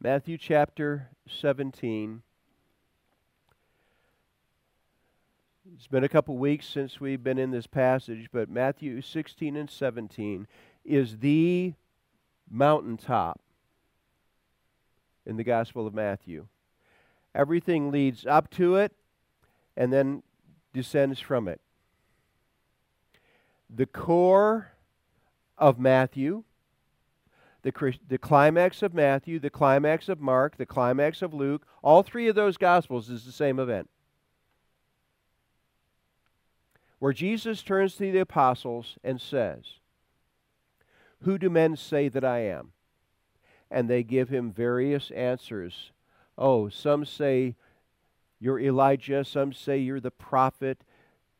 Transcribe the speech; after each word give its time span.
Matthew 0.00 0.38
chapter 0.38 1.08
17. 1.26 2.22
It's 5.74 5.88
been 5.88 6.04
a 6.04 6.08
couple 6.08 6.38
weeks 6.38 6.68
since 6.68 7.00
we've 7.00 7.24
been 7.24 7.36
in 7.36 7.50
this 7.50 7.66
passage, 7.66 8.28
but 8.32 8.48
Matthew 8.48 9.02
16 9.02 9.56
and 9.56 9.68
17 9.68 10.46
is 10.84 11.18
the 11.18 11.74
mountaintop 12.48 13.40
in 15.26 15.36
the 15.36 15.42
Gospel 15.42 15.84
of 15.84 15.94
Matthew. 15.94 16.46
Everything 17.34 17.90
leads 17.90 18.24
up 18.24 18.50
to 18.52 18.76
it 18.76 18.92
and 19.76 19.92
then 19.92 20.22
descends 20.72 21.18
from 21.18 21.48
it. 21.48 21.60
The 23.68 23.86
core 23.86 24.74
of 25.58 25.80
Matthew, 25.80 26.44
the, 27.62 27.98
the 28.08 28.18
climax 28.18 28.82
of 28.82 28.94
Matthew, 28.94 29.38
the 29.38 29.50
climax 29.50 30.08
of 30.08 30.20
Mark, 30.20 30.56
the 30.56 30.66
climax 30.66 31.22
of 31.22 31.34
Luke, 31.34 31.66
all 31.82 32.02
three 32.02 32.28
of 32.28 32.34
those 32.34 32.56
Gospels 32.56 33.10
is 33.10 33.24
the 33.24 33.32
same 33.32 33.58
event. 33.58 33.88
Where 36.98 37.12
Jesus 37.12 37.62
turns 37.62 37.94
to 37.96 38.12
the 38.12 38.18
apostles 38.18 38.96
and 39.04 39.20
says, 39.20 39.64
Who 41.22 41.38
do 41.38 41.48
men 41.50 41.76
say 41.76 42.08
that 42.08 42.24
I 42.24 42.40
am? 42.40 42.72
And 43.70 43.88
they 43.88 44.02
give 44.02 44.28
him 44.28 44.50
various 44.50 45.10
answers. 45.10 45.92
Oh, 46.36 46.68
some 46.68 47.04
say 47.04 47.54
you're 48.40 48.60
Elijah, 48.60 49.24
some 49.24 49.52
say 49.52 49.78
you're 49.78 50.00
the 50.00 50.10
prophet, 50.10 50.82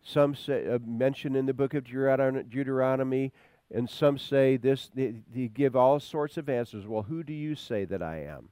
some 0.02 0.34
say, 0.34 0.66
uh, 0.68 0.78
mentioned 0.84 1.36
in 1.36 1.46
the 1.46 1.54
book 1.54 1.74
of 1.74 1.84
Deuteronomy, 1.84 3.32
and 3.72 3.88
some 3.88 4.18
say 4.18 4.56
this, 4.56 4.90
they, 4.94 5.14
they 5.32 5.48
give 5.48 5.76
all 5.76 6.00
sorts 6.00 6.36
of 6.36 6.48
answers. 6.48 6.86
Well, 6.86 7.02
who 7.02 7.22
do 7.22 7.34
you 7.34 7.54
say 7.54 7.84
that 7.84 8.02
I 8.02 8.24
am? 8.24 8.48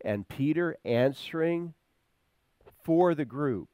And 0.00 0.28
Peter 0.28 0.76
answering 0.84 1.74
for 2.82 3.14
the 3.14 3.24
group 3.24 3.68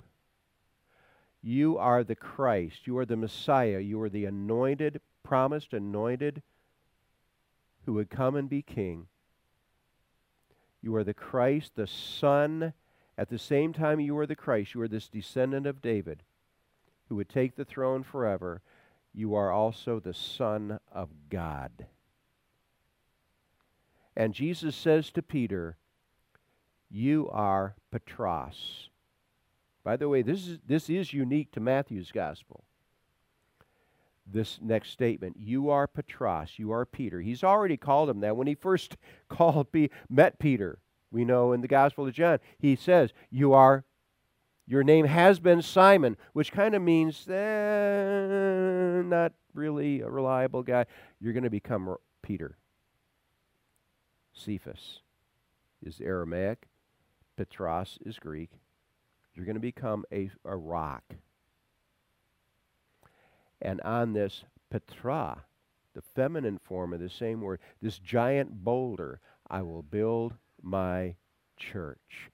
You 1.42 1.78
are 1.78 2.02
the 2.02 2.16
Christ. 2.16 2.86
You 2.86 2.98
are 2.98 3.06
the 3.06 3.16
Messiah. 3.16 3.78
You 3.78 4.00
are 4.02 4.08
the 4.08 4.24
anointed, 4.24 5.00
promised, 5.22 5.72
anointed 5.72 6.42
who 7.84 7.92
would 7.92 8.11
come 8.11 8.34
and 8.34 8.48
be 8.48 8.62
king. 8.62 9.06
You 10.83 10.94
are 10.96 11.05
the 11.05 11.14
Christ, 11.14 11.72
the 11.77 11.86
Son. 11.86 12.72
At 13.16 13.28
the 13.28 13.39
same 13.39 13.72
time, 13.72 14.00
you 14.00 14.18
are 14.18 14.27
the 14.27 14.34
Christ. 14.34 14.74
You 14.74 14.80
are 14.80 14.89
this 14.89 15.08
descendant 15.08 15.66
of 15.66 15.83
David 15.83 16.22
who 17.08 17.16
would 17.16 17.28
take 17.28 17.55
the 17.55 17.64
throne 17.64 18.02
forever 18.02 18.62
you 19.15 19.34
are 19.34 19.53
also 19.53 20.01
the 20.01 20.12
Son 20.12 20.81
of 20.91 21.09
God. 21.31 21.87
And 24.17 24.34
Jesus 24.34 24.75
says 24.75 25.11
to 25.12 25.23
Peter, 25.23 25.77
You 26.91 27.29
are 27.31 27.77
Petros. 27.91 28.91
By 29.85 29.97
the 29.97 30.09
way, 30.09 30.23
this 30.23 30.47
is, 30.47 30.59
this 30.67 30.91
is 30.91 31.12
unique 31.12 31.53
to 31.53 31.61
Matthew's 31.61 32.11
gospel. 32.11 32.65
This 34.27 34.59
next 34.62 34.91
statement, 34.91 35.37
you 35.39 35.69
are 35.69 35.87
Petros, 35.87 36.53
you 36.57 36.73
are 36.73 36.87
Peter. 36.87 37.20
He's 37.20 37.45
already 37.45 37.77
called 37.77 38.09
him 38.09 38.20
that. 38.20 38.37
When 38.37 38.47
he 38.47 38.55
first 38.55 38.97
called, 39.29 39.69
met 40.09 40.39
Peter, 40.39 40.79
we 41.11 41.25
know 41.25 41.53
in 41.53 41.61
the 41.61 41.69
Gospel 41.69 42.07
of 42.07 42.15
John, 42.15 42.41
he 42.59 42.75
says, 42.75 43.12
You 43.31 43.53
are 43.53 43.85
your 44.67 44.83
name 44.83 45.07
has 45.07 45.39
been 45.39 45.62
Simon, 45.62 46.17
which 46.33 46.53
kind 46.53 46.75
of 46.75 46.83
means 46.83 47.29
eh, 47.29 49.03
not 49.05 49.33
really 49.53 50.01
a 50.01 50.09
reliable 50.09 50.62
guy. 50.62 50.87
You're 51.20 51.33
going 51.33 51.45
to 51.45 51.51
become 51.51 51.97
Peter. 52.23 52.57
Cephas 54.33 55.01
is 55.83 56.01
Aramaic, 56.01 56.67
Petros 57.37 57.98
is 58.05 58.19
Greek. 58.19 58.51
You're 59.35 59.47
going 59.47 59.55
to 59.55 59.61
become 59.61 60.05
a, 60.12 60.31
a 60.45 60.57
rock. 60.57 61.05
And 63.61 63.80
on 63.83 64.13
this 64.13 64.45
Petra, 64.70 65.45
the 65.95 66.03
feminine 66.03 66.58
form 66.58 66.92
of 66.92 67.01
the 67.01 67.08
same 67.08 67.41
word, 67.41 67.61
this 67.80 67.98
giant 67.98 68.64
boulder, 68.64 69.20
I 69.48 69.63
will 69.63 69.83
build 69.83 70.35
my 70.63 71.17
church. 71.57 72.30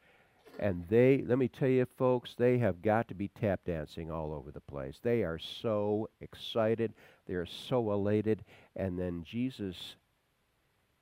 And 0.63 0.85
they, 0.91 1.25
let 1.27 1.39
me 1.39 1.49
tell 1.49 1.69
you, 1.69 1.87
folks, 1.97 2.35
they 2.37 2.59
have 2.59 2.83
got 2.83 3.09
to 3.09 3.15
be 3.15 3.29
tap 3.29 3.61
dancing 3.65 4.11
all 4.11 4.35
over 4.35 4.51
the 4.51 4.61
place. 4.61 4.99
They 5.03 5.23
are 5.23 5.39
so 5.39 6.11
excited. 6.21 6.93
They 7.27 7.33
are 7.33 7.47
so 7.47 7.93
elated. 7.93 8.45
And 8.77 8.99
then 8.99 9.25
Jesus 9.25 9.97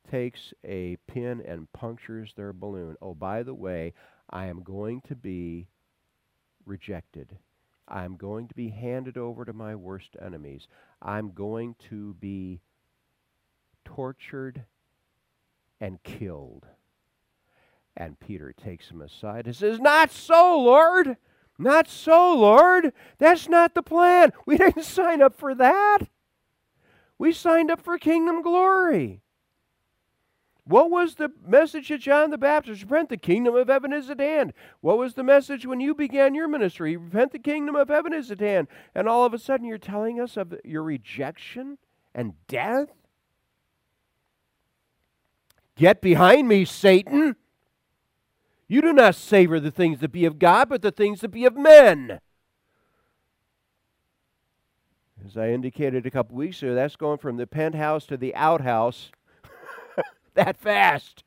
takes 0.09 0.53
a 0.65 0.97
pin 1.09 1.43
and 1.45 1.71
punctures 1.73 2.33
their 2.37 2.53
balloon. 2.53 2.95
Oh, 3.03 3.15
by 3.15 3.43
the 3.43 3.53
way, 3.53 3.95
I 4.31 4.47
am 4.47 4.63
going 4.63 5.01
to 5.09 5.17
be 5.17 5.67
rejected. 6.65 7.37
I'm 7.89 8.17
going 8.17 8.47
to 8.47 8.55
be 8.55 8.69
handed 8.69 9.19
over 9.19 9.45
to 9.45 9.53
my 9.53 9.75
worst 9.75 10.17
enemies. 10.25 10.69
I'm 11.03 11.33
going 11.33 11.75
to 11.91 12.15
be 12.21 12.61
tortured 13.85 14.63
and 15.81 16.01
killed. 16.05 16.65
And 17.99 18.21
Peter 18.21 18.53
takes 18.53 18.89
him 18.89 19.03
aside 19.03 19.47
and 19.47 19.57
says, 19.57 19.81
Not 19.81 20.13
so, 20.13 20.57
Lord! 20.57 21.17
Not 21.59 21.89
so, 21.89 22.33
Lord! 22.33 22.93
That's 23.19 23.49
not 23.49 23.75
the 23.75 23.83
plan. 23.83 24.33
We 24.47 24.57
didn't 24.59 24.85
sign 24.85 25.21
up 25.21 25.37
for 25.37 25.53
that. 25.57 25.99
We 27.19 27.33
signed 27.33 27.73
up 27.73 27.81
for 27.83 27.99
kingdom 27.99 28.41
glory. 28.41 29.21
What 30.65 30.93
was 30.93 31.17
the 31.17 31.33
message 31.45 31.91
of 31.91 31.99
John 31.99 32.31
the 32.31 32.39
Baptist? 32.39 32.83
Repent, 32.83 33.09
the 33.09 33.17
kingdom 33.17 33.57
of 33.57 33.67
heaven 33.67 33.93
is 33.93 34.09
at 34.11 34.21
hand. 34.21 34.53
What 34.81 34.99
was 34.99 35.15
the 35.15 35.25
message 35.25 35.67
when 35.67 35.81
you 35.81 35.93
began 35.93 36.37
your 36.37 36.47
ministry? 36.47 36.97
Repent, 36.97 37.33
the 37.33 37.41
kingdom 37.41 37.75
of 37.75 37.89
heaven 37.89 38.13
is 38.13 38.31
at 38.31 38.39
hand. 38.39 38.69
And 38.95 39.09
all 39.09 39.25
of 39.25 39.35
a 39.35 39.39
sudden 39.39 39.67
you're 39.67 39.79
telling 39.79 40.21
us 40.21 40.37
of 40.37 40.55
your 40.65 40.85
rejection 40.85 41.79
and 42.15 42.35
death? 42.47 42.91
Get 45.75 46.01
behind 46.01 46.47
me, 46.47 46.65
Satan! 46.65 47.35
You 48.69 48.83
do 48.83 48.93
not 48.93 49.15
savor 49.15 49.59
the 49.59 49.71
things 49.71 50.01
that 50.01 50.13
be 50.13 50.27
of 50.27 50.39
God, 50.39 50.69
but 50.69 50.83
the 50.83 50.91
things 50.91 51.23
that 51.23 51.31
be 51.31 51.47
of 51.47 51.57
men. 51.57 52.21
As 55.25 55.37
I 55.37 55.49
indicated 55.49 56.07
a 56.07 56.11
couple 56.11 56.37
weeks 56.37 56.63
ago, 56.63 56.75
that's 56.75 56.97
going 56.97 57.19
from 57.19 57.39
the 57.39 57.47
penthouse 57.47 58.05
to 58.07 58.17
the 58.19 58.35
outhouse 58.35 59.11
that 60.35 60.59
fast. 60.59 61.25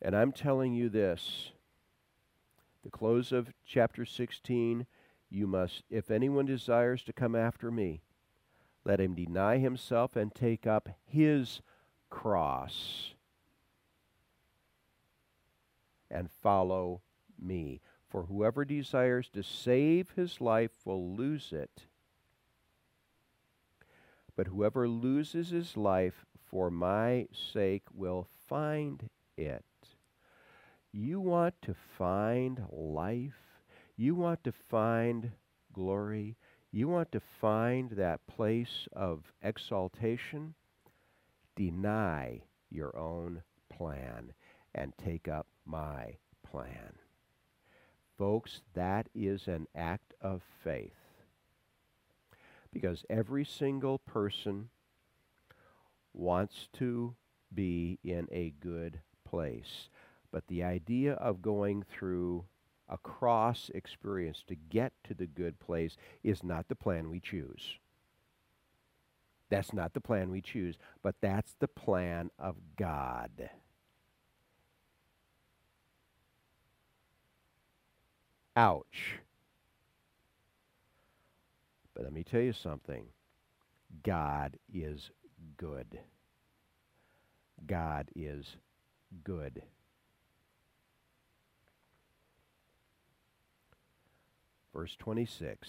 And 0.00 0.16
I'm 0.16 0.32
telling 0.32 0.72
you 0.72 0.88
this 0.88 1.52
the 2.82 2.90
close 2.90 3.30
of 3.30 3.52
chapter 3.64 4.04
16, 4.04 4.86
you 5.30 5.46
must, 5.46 5.84
if 5.88 6.10
anyone 6.10 6.46
desires 6.46 7.04
to 7.04 7.12
come 7.12 7.36
after 7.36 7.70
me, 7.70 8.00
let 8.84 8.98
him 8.98 9.14
deny 9.14 9.58
himself 9.58 10.16
and 10.16 10.34
take 10.34 10.66
up 10.66 10.88
his 11.06 11.62
cross 12.12 13.14
and 16.10 16.30
follow 16.30 17.00
me. 17.40 17.80
For 18.08 18.24
whoever 18.24 18.66
desires 18.66 19.30
to 19.30 19.42
save 19.42 20.10
his 20.10 20.40
life 20.40 20.72
will 20.84 21.16
lose 21.16 21.52
it. 21.52 21.86
But 24.36 24.48
whoever 24.48 24.86
loses 24.86 25.48
his 25.48 25.76
life 25.76 26.26
for 26.44 26.70
my 26.70 27.28
sake 27.32 27.84
will 27.94 28.28
find 28.46 29.08
it. 29.38 29.64
You 30.92 31.18
want 31.18 31.54
to 31.62 31.74
find 31.96 32.62
life? 32.70 33.62
You 33.96 34.14
want 34.14 34.44
to 34.44 34.52
find 34.52 35.32
glory? 35.72 36.36
You 36.70 36.88
want 36.88 37.10
to 37.12 37.20
find 37.20 37.92
that 37.92 38.26
place 38.26 38.86
of 38.92 39.32
exaltation? 39.42 40.54
Deny 41.56 42.42
your 42.70 42.96
own 42.96 43.42
plan 43.68 44.32
and 44.74 44.92
take 44.96 45.28
up 45.28 45.46
my 45.64 46.16
plan. 46.48 46.98
Folks, 48.18 48.62
that 48.74 49.08
is 49.14 49.48
an 49.48 49.66
act 49.74 50.14
of 50.20 50.42
faith. 50.62 50.92
Because 52.72 53.04
every 53.10 53.44
single 53.44 53.98
person 53.98 54.68
wants 56.14 56.68
to 56.74 57.14
be 57.54 57.98
in 58.02 58.28
a 58.30 58.54
good 58.60 59.00
place. 59.28 59.88
But 60.30 60.46
the 60.46 60.62
idea 60.62 61.14
of 61.14 61.42
going 61.42 61.82
through 61.82 62.44
a 62.88 62.98
cross 62.98 63.70
experience 63.74 64.42
to 64.46 64.54
get 64.54 64.92
to 65.04 65.14
the 65.14 65.26
good 65.26 65.58
place 65.58 65.96
is 66.22 66.42
not 66.42 66.68
the 66.68 66.74
plan 66.74 67.10
we 67.10 67.20
choose. 67.20 67.78
That's 69.52 69.74
not 69.74 69.92
the 69.92 70.00
plan 70.00 70.30
we 70.30 70.40
choose, 70.40 70.78
but 71.02 71.16
that's 71.20 71.54
the 71.58 71.68
plan 71.68 72.30
of 72.38 72.56
God. 72.78 73.50
Ouch. 78.56 79.18
But 81.92 82.04
let 82.04 82.14
me 82.14 82.24
tell 82.24 82.40
you 82.40 82.54
something. 82.54 83.04
God 84.02 84.56
is 84.72 85.10
good. 85.58 85.98
God 87.66 88.08
is 88.16 88.56
good. 89.22 89.60
Verse 94.72 94.96
26 94.98 95.68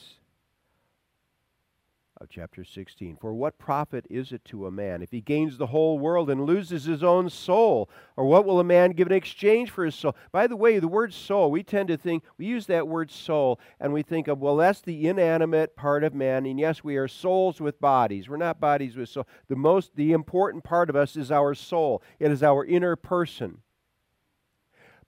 of 2.21 2.29
chapter 2.29 2.63
16. 2.63 3.17
For 3.19 3.33
what 3.33 3.57
profit 3.57 4.05
is 4.09 4.31
it 4.31 4.45
to 4.45 4.67
a 4.67 4.71
man 4.71 5.01
if 5.01 5.11
he 5.11 5.19
gains 5.19 5.57
the 5.57 5.67
whole 5.67 5.97
world 5.97 6.29
and 6.29 6.45
loses 6.45 6.85
his 6.85 7.03
own 7.03 7.29
soul? 7.29 7.89
Or 8.15 8.25
what 8.25 8.45
will 8.45 8.59
a 8.59 8.63
man 8.63 8.91
give 8.91 9.07
in 9.07 9.13
exchange 9.13 9.71
for 9.71 9.83
his 9.83 9.95
soul? 9.95 10.15
By 10.31 10.47
the 10.47 10.55
way, 10.55 10.79
the 10.79 10.87
word 10.87 11.13
soul, 11.13 11.51
we 11.51 11.63
tend 11.63 11.87
to 11.89 11.97
think, 11.97 12.23
we 12.37 12.45
use 12.45 12.67
that 12.67 12.87
word 12.87 13.11
soul, 13.11 13.59
and 13.79 13.93
we 13.93 14.03
think 14.03 14.27
of, 14.27 14.39
well, 14.39 14.57
that's 14.57 14.81
the 14.81 15.07
inanimate 15.07 15.75
part 15.75 16.03
of 16.03 16.13
man. 16.13 16.45
And 16.45 16.59
yes, 16.59 16.83
we 16.83 16.97
are 16.97 17.07
souls 17.07 17.59
with 17.59 17.81
bodies. 17.81 18.29
We're 18.29 18.37
not 18.37 18.59
bodies 18.59 18.95
with 18.95 19.09
soul. 19.09 19.27
The 19.47 19.55
most, 19.55 19.95
the 19.95 20.13
important 20.13 20.63
part 20.63 20.89
of 20.89 20.95
us 20.95 21.15
is 21.15 21.31
our 21.31 21.53
soul, 21.53 22.03
it 22.19 22.31
is 22.31 22.43
our 22.43 22.63
inner 22.63 22.95
person. 22.95 23.59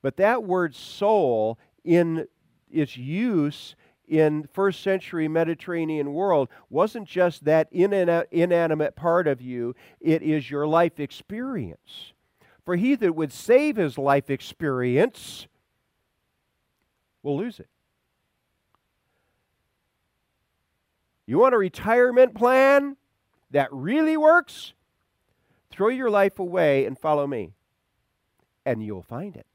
But 0.02 0.18
that 0.18 0.44
word 0.44 0.76
soul, 0.76 1.58
in 1.84 2.28
its 2.70 2.98
use, 2.98 3.76
in 4.08 4.48
first 4.52 4.82
century 4.82 5.28
Mediterranean 5.28 6.14
world 6.14 6.50
wasn't 6.70 7.08
just 7.08 7.46
that 7.46 7.68
inanimate 7.72 8.96
part 8.96 9.28
of 9.28 9.42
you, 9.42 9.76
it 10.00 10.22
is 10.22 10.50
your 10.50 10.68
life 10.68 11.00
experience. 11.00 12.14
For 12.64 12.76
he 12.76 12.96
that 12.96 13.16
would 13.16 13.32
save 13.32 13.76
his 13.76 13.98
life 13.98 14.30
experience 14.30 15.48
will 17.22 17.38
lose 17.38 17.60
it. 17.60 17.70
You 21.28 21.40
want 21.40 21.56
a 21.56 21.58
retirement 21.58 22.36
plan 22.36 22.98
that 23.52 23.70
really 23.72 24.18
works? 24.18 24.74
Throw 25.72 25.90
your 25.90 26.10
life 26.10 26.40
away 26.40 26.86
and 26.86 26.98
follow 26.98 27.26
me, 27.26 27.54
and 28.66 28.84
you'll 28.84 29.02
find 29.02 29.36
it. 29.36 29.46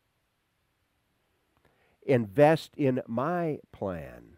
Invest 2.03 2.73
in 2.77 3.03
my 3.07 3.59
plan 3.73 4.37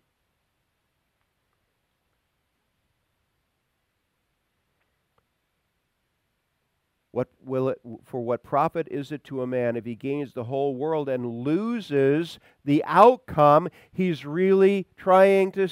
What 7.13 7.29
will 7.45 7.69
it, 7.69 7.79
for 8.07 8.23
what 8.23 8.43
profit 8.43 8.89
is 8.91 9.13
it 9.13 9.23
to 9.25 9.43
a 9.43 9.47
man 9.47 9.77
if 9.77 9.85
he 9.85 9.95
gains 9.95 10.33
the 10.33 10.45
whole 10.45 10.75
world 10.75 11.11
and 11.11 11.45
loses 11.45 12.39
the 12.65 12.83
outcome 12.87 13.69
he's 13.93 14.25
really 14.25 14.87
trying 14.97 15.53
to 15.53 15.69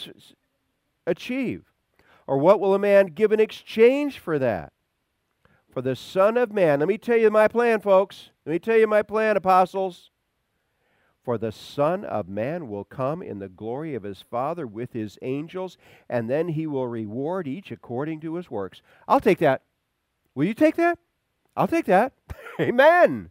achieve? 1.06 1.64
Or 2.26 2.36
what 2.36 2.60
will 2.60 2.74
a 2.74 2.78
man 2.78 3.06
give 3.06 3.32
in 3.32 3.40
exchange 3.40 4.18
for 4.18 4.38
that? 4.38 4.72
For 5.72 5.80
the 5.80 5.96
Son 5.96 6.36
of 6.36 6.52
Man, 6.52 6.80
let 6.80 6.88
me 6.88 6.98
tell 6.98 7.16
you 7.16 7.30
my 7.30 7.48
plan, 7.48 7.80
folks. 7.80 8.30
Let 8.44 8.52
me 8.52 8.58
tell 8.58 8.76
you 8.76 8.86
my 8.86 9.02
plan, 9.02 9.36
apostles. 9.36 10.10
For 11.24 11.38
the 11.38 11.52
Son 11.52 12.04
of 12.04 12.28
Man 12.28 12.68
will 12.68 12.84
come 12.84 13.22
in 13.22 13.38
the 13.38 13.48
glory 13.48 13.94
of 13.94 14.02
his 14.02 14.22
Father 14.30 14.66
with 14.66 14.92
his 14.92 15.18
angels, 15.22 15.78
and 16.08 16.28
then 16.28 16.48
he 16.48 16.66
will 16.66 16.86
reward 16.86 17.48
each 17.48 17.70
according 17.70 18.20
to 18.20 18.34
his 18.34 18.50
works. 18.50 18.82
I'll 19.08 19.20
take 19.20 19.38
that. 19.38 19.62
Will 20.34 20.44
you 20.44 20.54
take 20.54 20.76
that? 20.76 20.98
I'll 21.56 21.68
take 21.68 21.86
that. 21.86 22.12
Amen. 22.60 23.30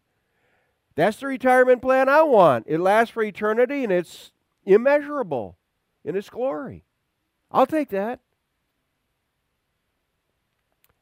That's 0.96 1.18
the 1.18 1.28
retirement 1.28 1.82
plan 1.82 2.10
I 2.10 2.24
want. 2.24 2.66
It 2.68 2.80
lasts 2.80 3.14
for 3.14 3.24
eternity 3.24 3.84
and 3.84 3.94
it's 3.94 4.32
immeasurable 4.66 5.58
in 6.04 6.16
its 6.16 6.30
glory. 6.30 6.84
I'll 7.52 7.66
take 7.66 7.90
that. 7.90 8.20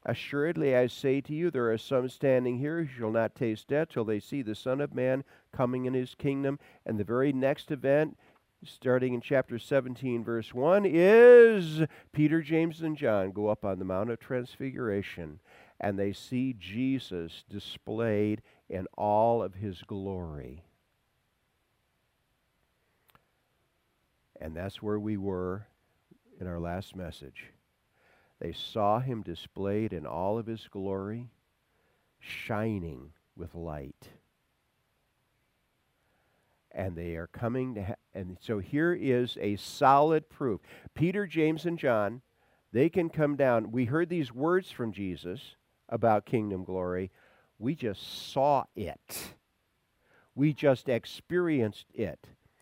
Assuredly, 0.05 0.73
I 0.73 0.87
say 0.87 1.19
to 1.19 1.33
you, 1.33 1.51
there 1.51 1.69
are 1.69 1.77
some 1.77 2.07
standing 2.07 2.59
here 2.59 2.83
who 2.83 2.87
shall 2.87 3.11
not 3.11 3.35
taste 3.35 3.67
death 3.67 3.89
till 3.89 4.05
they 4.05 4.21
see 4.21 4.41
the 4.41 4.55
Son 4.55 4.79
of 4.79 4.95
Man 4.95 5.25
coming 5.51 5.85
in 5.85 5.93
his 5.93 6.15
kingdom. 6.15 6.59
And 6.85 6.97
the 6.97 7.03
very 7.03 7.33
next 7.33 7.71
event, 7.71 8.17
starting 8.63 9.13
in 9.13 9.19
chapter 9.19 9.59
17, 9.59 10.23
verse 10.23 10.53
1, 10.53 10.85
is 10.85 11.81
Peter, 12.13 12.41
James, 12.41 12.81
and 12.81 12.95
John 12.95 13.31
go 13.31 13.47
up 13.47 13.65
on 13.65 13.79
the 13.79 13.85
Mount 13.85 14.09
of 14.09 14.19
Transfiguration 14.19 15.41
and 15.79 15.97
they 15.97 16.13
see 16.13 16.55
Jesus 16.57 17.43
displayed 17.49 18.41
in 18.69 18.87
all 18.97 19.43
of 19.43 19.55
his 19.55 19.81
glory. 19.83 20.63
And 24.39 24.55
that's 24.55 24.81
where 24.81 24.99
we 24.99 25.17
were 25.17 25.67
in 26.39 26.47
our 26.47 26.59
last 26.59 26.95
message. 26.95 27.45
They 28.39 28.53
saw 28.53 28.99
him 28.99 29.23
displayed 29.23 29.93
in 29.93 30.05
all 30.05 30.37
of 30.37 30.45
his 30.45 30.67
glory, 30.69 31.29
shining 32.19 33.11
with 33.35 33.55
light. 33.55 34.09
And 36.71 36.95
they 36.95 37.15
are 37.15 37.27
coming 37.27 37.73
to, 37.75 37.83
ha- 37.83 37.95
and 38.13 38.37
so 38.39 38.59
here 38.59 38.93
is 38.93 39.37
a 39.41 39.55
solid 39.55 40.29
proof. 40.29 40.61
Peter, 40.93 41.25
James, 41.25 41.65
and 41.65 41.79
John, 41.79 42.21
they 42.71 42.89
can 42.89 43.09
come 43.09 43.35
down. 43.35 43.71
We 43.71 43.85
heard 43.85 44.09
these 44.09 44.31
words 44.31 44.69
from 44.69 44.91
Jesus 44.91 45.55
about 45.89 46.25
kingdom 46.25 46.63
glory. 46.63 47.11
We 47.59 47.75
just 47.75 48.31
saw 48.31 48.65
it. 48.75 49.33
We 50.35 50.53
just 50.53 50.89
experienced 50.89 51.87
it. 51.93 52.19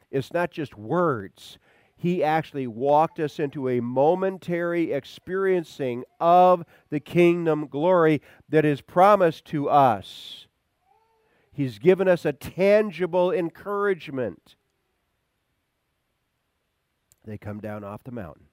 It's 0.09 0.31
not 0.31 0.51
just 0.51 0.77
words. 0.77 1.57
He 1.97 2.23
actually 2.23 2.67
walked 2.67 3.19
us 3.19 3.39
into 3.39 3.69
a 3.69 3.79
momentary 3.79 4.91
experiencing 4.91 6.03
of 6.19 6.65
the 6.89 6.99
kingdom 6.99 7.67
glory 7.67 8.21
that 8.49 8.65
is 8.65 8.81
promised 8.81 9.45
to 9.45 9.69
us. 9.69 10.47
He's 11.51 11.79
given 11.79 12.07
us 12.07 12.25
a 12.25 12.33
tangible 12.33 13.31
encouragement. 13.31 14.55
They 17.25 17.37
come 17.37 17.59
down 17.59 17.83
off 17.83 18.03
the 18.03 18.11
mountain. 18.11 18.47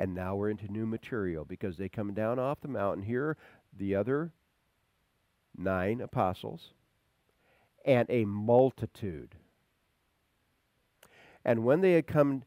And 0.00 0.14
now 0.14 0.34
we're 0.34 0.48
into 0.48 0.72
new 0.72 0.86
material 0.86 1.44
because 1.44 1.76
they 1.76 1.90
come 1.90 2.14
down 2.14 2.38
off 2.38 2.62
the 2.62 2.68
mountain. 2.68 3.04
Here, 3.04 3.36
the 3.76 3.94
other 3.94 4.32
nine 5.54 6.00
apostles 6.00 6.72
and 7.84 8.08
a 8.08 8.24
multitude. 8.24 9.34
And 11.44 11.64
when 11.64 11.82
they 11.82 11.92
had 11.92 12.06
come, 12.06 12.44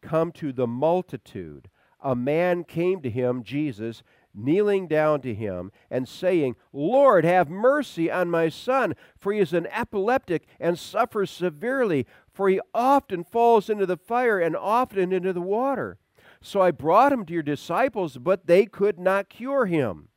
come 0.00 0.30
to 0.30 0.52
the 0.52 0.68
multitude, 0.68 1.70
a 2.00 2.14
man 2.14 2.62
came 2.62 3.02
to 3.02 3.10
him, 3.10 3.42
Jesus, 3.42 4.04
kneeling 4.32 4.86
down 4.86 5.22
to 5.22 5.34
him 5.34 5.72
and 5.90 6.08
saying, 6.08 6.54
Lord, 6.72 7.24
have 7.24 7.50
mercy 7.50 8.12
on 8.12 8.30
my 8.30 8.48
son, 8.48 8.94
for 9.18 9.32
he 9.32 9.40
is 9.40 9.52
an 9.52 9.66
epileptic 9.72 10.46
and 10.60 10.78
suffers 10.78 11.32
severely, 11.32 12.06
for 12.32 12.48
he 12.48 12.60
often 12.72 13.24
falls 13.24 13.68
into 13.68 13.86
the 13.86 13.96
fire 13.96 14.38
and 14.38 14.54
often 14.54 15.12
into 15.12 15.32
the 15.32 15.40
water. 15.40 15.98
So 16.42 16.60
I 16.62 16.70
brought 16.70 17.12
him 17.12 17.26
to 17.26 17.32
your 17.32 17.42
disciples, 17.42 18.16
but 18.16 18.46
they 18.46 18.66
could 18.66 18.98
not 18.98 19.28
cure 19.28 19.66
him. 19.66 20.08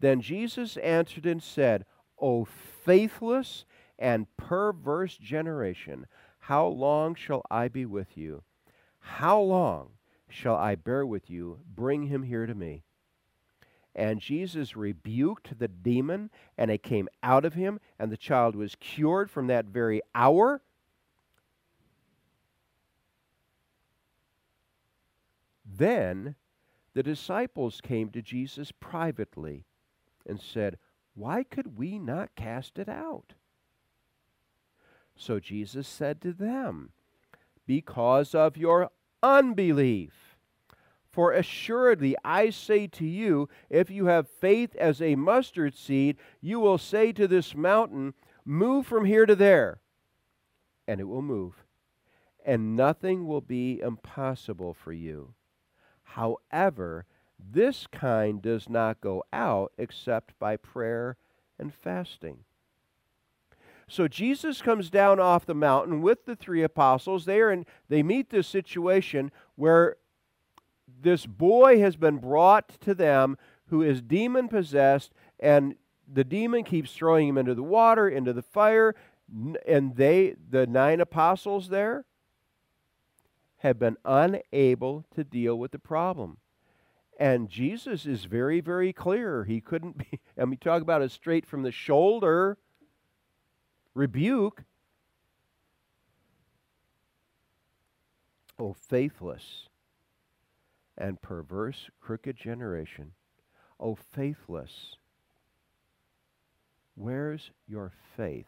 Then 0.00 0.20
Jesus 0.20 0.76
answered 0.78 1.26
and 1.26 1.42
said, 1.42 1.84
O 2.20 2.44
faithless 2.44 3.64
and 3.98 4.26
perverse 4.36 5.16
generation, 5.16 6.06
how 6.40 6.66
long 6.66 7.14
shall 7.14 7.42
I 7.50 7.68
be 7.68 7.84
with 7.84 8.16
you? 8.16 8.42
How 9.00 9.40
long 9.40 9.90
shall 10.28 10.56
I 10.56 10.74
bear 10.74 11.06
with 11.06 11.30
you? 11.30 11.60
Bring 11.74 12.04
him 12.04 12.22
here 12.22 12.46
to 12.46 12.54
me. 12.54 12.84
And 13.94 14.20
Jesus 14.20 14.76
rebuked 14.76 15.58
the 15.58 15.66
demon, 15.68 16.30
and 16.56 16.70
it 16.70 16.82
came 16.82 17.08
out 17.22 17.44
of 17.44 17.54
him, 17.54 17.80
and 17.98 18.12
the 18.12 18.16
child 18.16 18.54
was 18.54 18.76
cured 18.78 19.30
from 19.30 19.48
that 19.48 19.64
very 19.64 20.00
hour. 20.14 20.62
Then 25.78 26.34
the 26.94 27.04
disciples 27.04 27.80
came 27.80 28.10
to 28.10 28.20
Jesus 28.20 28.72
privately 28.72 29.64
and 30.26 30.40
said, 30.40 30.76
Why 31.14 31.44
could 31.44 31.78
we 31.78 32.00
not 32.00 32.34
cast 32.34 32.80
it 32.80 32.88
out? 32.88 33.34
So 35.14 35.38
Jesus 35.38 35.86
said 35.86 36.20
to 36.22 36.32
them, 36.32 36.90
Because 37.64 38.34
of 38.34 38.56
your 38.56 38.90
unbelief. 39.22 40.36
For 41.12 41.32
assuredly 41.32 42.16
I 42.24 42.50
say 42.50 42.88
to 42.88 43.06
you, 43.06 43.48
if 43.70 43.88
you 43.88 44.06
have 44.06 44.28
faith 44.28 44.74
as 44.74 45.00
a 45.00 45.14
mustard 45.14 45.76
seed, 45.76 46.16
you 46.40 46.58
will 46.58 46.78
say 46.78 47.12
to 47.12 47.28
this 47.28 47.54
mountain, 47.54 48.14
Move 48.44 48.84
from 48.84 49.04
here 49.04 49.26
to 49.26 49.36
there, 49.36 49.80
and 50.88 51.00
it 51.00 51.04
will 51.04 51.22
move, 51.22 51.64
and 52.44 52.74
nothing 52.74 53.28
will 53.28 53.40
be 53.40 53.80
impossible 53.80 54.74
for 54.74 54.92
you. 54.92 55.34
However, 56.14 57.04
this 57.38 57.86
kind 57.86 58.40
does 58.42 58.68
not 58.68 59.00
go 59.00 59.24
out 59.32 59.72
except 59.78 60.38
by 60.38 60.56
prayer 60.56 61.16
and 61.58 61.72
fasting. 61.72 62.38
So 63.88 64.08
Jesus 64.08 64.60
comes 64.60 64.90
down 64.90 65.18
off 65.18 65.46
the 65.46 65.54
mountain 65.54 66.02
with 66.02 66.26
the 66.26 66.36
three 66.36 66.62
apostles. 66.62 67.24
They 67.24 67.40
are 67.40 67.50
in, 67.50 67.64
they 67.88 68.02
meet 68.02 68.30
this 68.30 68.46
situation 68.46 69.30
where 69.56 69.96
this 71.00 71.26
boy 71.26 71.78
has 71.80 71.96
been 71.96 72.18
brought 72.18 72.68
to 72.80 72.94
them 72.94 73.36
who 73.66 73.82
is 73.82 74.02
demon 74.02 74.48
possessed, 74.48 75.12
and 75.38 75.74
the 76.10 76.24
demon 76.24 76.64
keeps 76.64 76.92
throwing 76.92 77.28
him 77.28 77.38
into 77.38 77.54
the 77.54 77.62
water, 77.62 78.08
into 78.08 78.32
the 78.32 78.42
fire, 78.42 78.94
and 79.66 79.96
they, 79.96 80.36
the 80.50 80.66
nine 80.66 81.00
apostles 81.00 81.68
there, 81.68 82.04
have 83.58 83.78
been 83.78 83.96
unable 84.04 85.04
to 85.14 85.24
deal 85.24 85.58
with 85.58 85.72
the 85.72 85.78
problem. 85.78 86.38
And 87.18 87.48
Jesus 87.48 88.06
is 88.06 88.24
very, 88.24 88.60
very 88.60 88.92
clear. 88.92 89.44
He 89.44 89.60
couldn't 89.60 89.98
be, 89.98 90.20
and 90.36 90.50
we 90.50 90.56
talk 90.56 90.82
about 90.82 91.02
a 91.02 91.08
straight 91.08 91.46
from 91.46 91.62
the 91.62 91.72
shoulder 91.72 92.56
rebuke. 93.94 94.62
Oh, 98.58 98.72
faithless 98.72 99.68
and 100.96 101.20
perverse, 101.20 101.90
crooked 102.00 102.36
generation. 102.36 103.12
Oh, 103.78 103.94
faithless. 103.94 104.96
Where's 106.96 107.50
your 107.68 107.92
faith? 108.16 108.46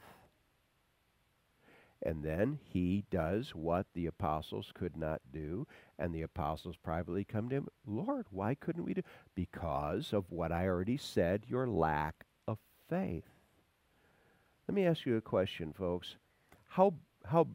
And 2.03 2.23
then 2.23 2.59
he 2.63 3.05
does 3.11 3.55
what 3.55 3.87
the 3.95 4.07
apostles 4.07 4.73
could 4.73 4.97
not 4.97 5.21
do. 5.33 5.67
And 5.99 6.15
the 6.15 6.23
apostles 6.23 6.77
privately 6.77 7.25
come 7.25 7.49
to 7.51 7.57
him, 7.57 7.69
Lord, 7.87 8.27
why 8.31 8.55
couldn't 8.55 8.85
we 8.85 8.95
do? 8.95 9.03
Because 9.35 10.13
of 10.13 10.31
what 10.31 10.51
I 10.51 10.67
already 10.67 10.97
said, 10.97 11.45
your 11.47 11.67
lack 11.67 12.25
of 12.49 12.59
faith. 12.89 13.25
Let 14.67 14.75
me 14.75 14.87
ask 14.87 15.05
you 15.05 15.17
a 15.17 15.21
question, 15.21 15.75
folks. 15.75 16.17
How, 16.69 16.95
how 17.27 17.49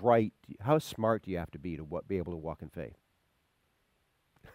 bright, 0.00 0.32
how 0.60 0.78
smart 0.78 1.24
do 1.24 1.30
you 1.30 1.38
have 1.38 1.50
to 1.50 1.58
be 1.58 1.76
to 1.76 1.84
what, 1.84 2.08
be 2.08 2.16
able 2.16 2.32
to 2.32 2.38
walk 2.38 2.62
in 2.62 2.68
faith? 2.68 2.96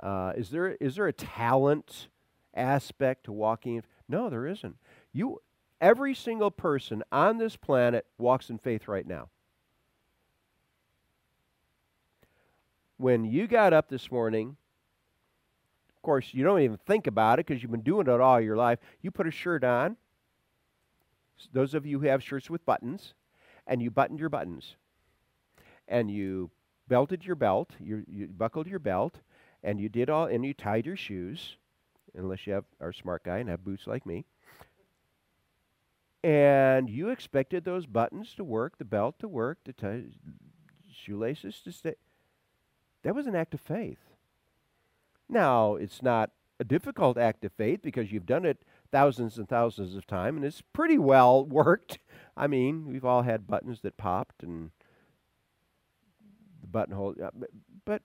Uh, 0.00 0.32
is 0.36 0.50
there 0.50 0.70
is 0.80 0.96
there 0.96 1.06
a 1.06 1.12
talent 1.12 2.08
aspect 2.54 3.24
to 3.24 3.30
walking? 3.30 3.84
No, 4.08 4.28
there 4.28 4.48
isn't. 4.48 4.76
You 5.12 5.40
every 5.82 6.14
single 6.14 6.50
person 6.50 7.02
on 7.10 7.36
this 7.36 7.56
planet 7.56 8.06
walks 8.16 8.48
in 8.48 8.56
faith 8.56 8.86
right 8.86 9.06
now. 9.06 9.28
When 12.96 13.24
you 13.24 13.48
got 13.48 13.72
up 13.72 13.88
this 13.88 14.10
morning, 14.12 14.56
of 15.96 16.02
course, 16.02 16.28
you 16.30 16.44
don't 16.44 16.60
even 16.60 16.78
think 16.86 17.08
about 17.08 17.40
it 17.40 17.46
because 17.46 17.60
you've 17.60 17.72
been 17.72 17.80
doing 17.80 18.06
it 18.06 18.20
all 18.20 18.40
your 18.40 18.56
life. 18.56 18.78
You 19.02 19.10
put 19.10 19.26
a 19.26 19.32
shirt 19.32 19.64
on. 19.64 19.96
Those 21.52 21.74
of 21.74 21.84
you 21.84 21.98
who 21.98 22.06
have 22.06 22.22
shirts 22.22 22.48
with 22.48 22.64
buttons, 22.64 23.14
and 23.66 23.82
you 23.82 23.90
buttoned 23.90 24.20
your 24.20 24.28
buttons, 24.28 24.76
and 25.88 26.08
you 26.08 26.50
belted 26.86 27.24
your 27.24 27.34
belt, 27.34 27.70
you, 27.80 28.04
you 28.06 28.28
buckled 28.28 28.68
your 28.68 28.78
belt, 28.78 29.18
and 29.64 29.80
you 29.80 29.88
did 29.88 30.08
all, 30.08 30.26
and 30.26 30.44
you 30.44 30.54
tied 30.54 30.86
your 30.86 30.94
shoes, 30.94 31.56
unless 32.14 32.46
you 32.46 32.52
have 32.52 32.64
are 32.80 32.90
a 32.90 32.94
smart 32.94 33.24
guy 33.24 33.38
and 33.38 33.48
have 33.48 33.64
boots 33.64 33.88
like 33.88 34.06
me. 34.06 34.24
And 36.24 36.88
you 36.88 37.08
expected 37.08 37.64
those 37.64 37.86
buttons 37.86 38.34
to 38.34 38.44
work, 38.44 38.78
the 38.78 38.84
belt 38.84 39.18
to 39.18 39.28
work, 39.28 39.58
the 39.64 39.72
t- 39.72 40.12
shoelaces 40.92 41.60
to 41.62 41.72
stay. 41.72 41.94
That 43.02 43.14
was 43.14 43.26
an 43.26 43.34
act 43.34 43.54
of 43.54 43.60
faith. 43.60 43.98
Now, 45.28 45.74
it's 45.74 46.02
not 46.02 46.30
a 46.60 46.64
difficult 46.64 47.18
act 47.18 47.44
of 47.44 47.52
faith 47.52 47.80
because 47.82 48.12
you've 48.12 48.26
done 48.26 48.44
it 48.44 48.62
thousands 48.92 49.38
and 49.38 49.48
thousands 49.48 49.96
of 49.96 50.06
times 50.06 50.36
and 50.36 50.44
it's 50.44 50.62
pretty 50.72 50.98
well 50.98 51.44
worked. 51.46 51.98
I 52.36 52.46
mean, 52.46 52.86
we've 52.86 53.04
all 53.04 53.22
had 53.22 53.48
buttons 53.48 53.80
that 53.80 53.96
popped 53.96 54.42
and 54.44 54.70
the 56.60 56.68
buttonhole. 56.68 57.16
Uh, 57.20 57.30
but 57.84 58.02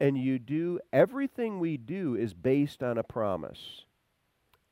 and 0.00 0.16
you 0.16 0.38
do 0.38 0.78
everything 0.92 1.58
we 1.58 1.76
do 1.76 2.14
is 2.14 2.34
based 2.34 2.82
on 2.82 2.98
a 2.98 3.02
promise. 3.02 3.84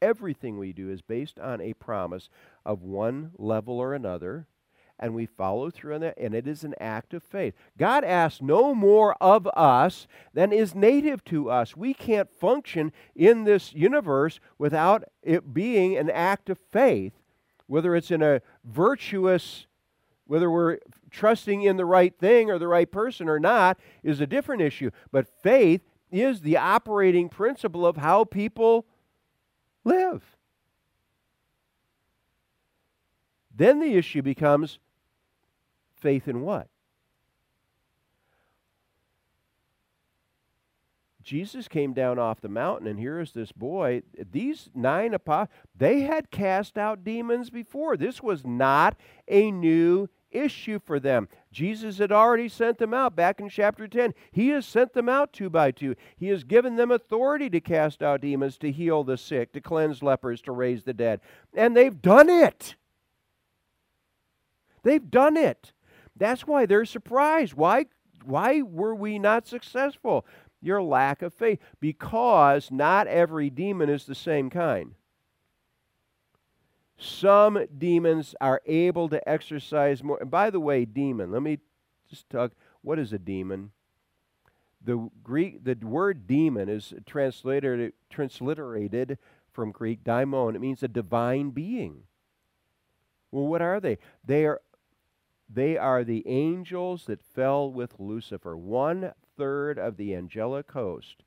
Everything 0.03 0.59
we 0.59 0.73
do 0.73 0.91
is 0.91 1.03
based 1.03 1.39
on 1.39 1.61
a 1.61 1.75
promise 1.75 2.29
of 2.65 2.83
one 2.83 3.33
level 3.39 3.79
or 3.79 3.95
another, 3.95 4.47
and 4.99 5.15
we 5.15 5.27
follow 5.27 5.71
through 5.71 5.95
on 5.95 6.01
that, 6.03 6.19
and 6.19 6.35
it 6.35 6.47
is 6.47 6.63
an 6.63 6.75
act 6.81 7.15
of 7.15 7.23
faith. 7.23 7.55
God 7.79 8.05
asks 8.05 8.43
no 8.43 8.75
more 8.75 9.15
of 9.21 9.47
us 9.57 10.07
than 10.35 10.53
is 10.53 10.75
native 10.75 11.25
to 11.27 11.51
us. 11.51 11.77
We 11.77 11.95
can't 11.95 12.31
function 12.31 12.93
in 13.17 13.45
this 13.45 13.73
universe 13.73 14.41
without 14.59 15.05
it 15.23 15.55
being 15.55 15.97
an 15.97 16.11
act 16.11 16.51
of 16.51 16.59
faith, 16.59 17.15
whether 17.67 17.97
it's 17.97 18.11
in 18.11 18.23
a 18.23 18.43
virtuous 18.65 19.67
whether 20.27 20.49
we're 20.49 20.79
trusting 21.11 21.63
in 21.63 21.77
the 21.77 21.85
right 21.85 22.17
thing 22.17 22.53
or 22.53 22.59
the 22.61 22.69
right 22.69 22.93
person 22.93 23.29
or 23.29 23.41
not 23.41 23.81
is 24.05 24.21
a 24.21 24.29
different 24.29 24.63
issue. 24.63 24.89
But 25.11 25.27
faith 25.43 25.81
is 26.13 26.43
the 26.43 26.57
operating 26.57 27.29
principle 27.29 27.85
of 27.85 27.97
how 27.97 28.23
people 28.23 28.87
live. 29.85 30.37
Then 33.55 33.81
the 33.81 33.95
issue 33.95 34.23
becomes 34.23 34.79
faith 35.95 36.29
in 36.29 36.41
what? 36.41 36.69
Jesus 41.23 41.69
came 41.69 41.93
down 41.93 42.19
off 42.19 42.41
the 42.41 42.49
mountain, 42.49 42.89
and 42.89 42.99
here 42.99 43.21
is 43.21 43.33
this 43.33 43.53
boy. 43.53 44.03
These 44.33 44.71
nine 44.75 45.15
apostles, 45.15 45.55
they 45.77 46.01
had 46.01 46.31
cast 46.31 46.77
out 46.77 47.05
demons 47.05 47.51
before. 47.51 47.97
This 47.97 48.23
was 48.23 48.45
not 48.45 48.97
a 49.29 49.51
new 49.53 50.09
issue 50.31 50.79
for 50.79 51.01
them. 51.01 51.29
Jesus 51.53 51.99
had 51.99 52.13
already 52.13 52.49
sent 52.49 52.79
them 52.79 52.95
out 52.95 53.17
back 53.17 53.41
in 53.41 53.49
chapter 53.49 53.89
10. 53.89 54.15
He 54.31 54.49
has 54.49 54.67
sent 54.67 54.93
them 54.93 55.09
out 55.09 55.33
two 55.33 55.51
by 55.51 55.71
two. 55.71 55.97
He 56.17 56.29
has 56.29 56.45
given 56.45 56.77
them 56.77 56.91
authority 56.91 57.51
to 57.51 57.61
cast 57.61 58.03
out 58.03 58.21
demons, 58.21 58.59
to 58.59 58.71
heal 58.71 59.05
the 59.05 59.17
sick, 59.17 59.53
to 59.53 59.61
cleanse 59.61 60.03
lepers, 60.03 60.41
to 60.43 60.53
raise 60.53 60.85
the 60.85 60.95
dead. 60.95 61.21
And 61.55 61.77
they've 61.77 62.01
done 62.01 62.29
it. 62.29 62.77
They've 64.83 65.11
done 65.11 65.37
it. 65.37 65.73
That's 66.17 66.47
why 66.47 66.67
they're 66.67 66.85
surprised. 66.85 67.55
Why, 67.55 67.87
why 68.25 68.63
were 68.63 68.95
we 68.95 69.19
not 69.19 69.47
successful? 69.47 70.27
Your 70.63 70.83
lack 70.83 71.23
of 71.23 71.35
faith. 71.35 71.59
Because 71.81 72.71
not 72.71 73.07
every 73.07 73.51
demon 73.51 73.89
is 73.89 74.05
the 74.05 74.15
same 74.15 74.51
kind. 74.51 74.95
Some 77.03 77.67
demons 77.79 78.35
are 78.43 78.61
able 78.67 79.09
to 79.09 79.27
exercise 79.27 80.05
more. 80.05 80.19
And 80.21 80.31
by 80.31 80.51
the 80.51 80.61
way, 80.61 80.85
demon, 80.85 81.33
let 81.33 81.41
me 81.41 81.59
just 82.11 82.29
talk. 82.29 82.53
What 82.83 82.99
is 82.99 83.15
a 83.15 83.19
demon? 83.19 83.71
The 84.85 85.09
Greek, 85.23 85.65
the 85.65 85.75
word 85.83 86.27
demon 86.27 86.69
is 86.69 86.93
translated, 87.07 87.95
transliterated 88.11 89.17
from 89.51 89.73
Greek 89.73 90.05
daimon. 90.05 90.55
It 90.55 90.61
means 90.61 90.83
a 90.83 90.89
divine 90.89 91.51
being. 91.51 92.03
Well, 93.31 93.47
what 93.47 93.63
are 93.63 93.81
they? 93.81 93.97
They 94.23 94.45
are, 94.45 94.61
they 95.49 95.79
are 95.79 96.05
the 96.05 96.27
angels 96.27 97.07
that 97.07 97.23
fell 97.23 97.73
with 97.73 97.99
Lucifer. 97.99 98.57
One 98.59 99.13
third 99.39 99.79
of 99.79 99.97
the 99.97 100.15
angelic 100.15 100.71
host, 100.73 101.23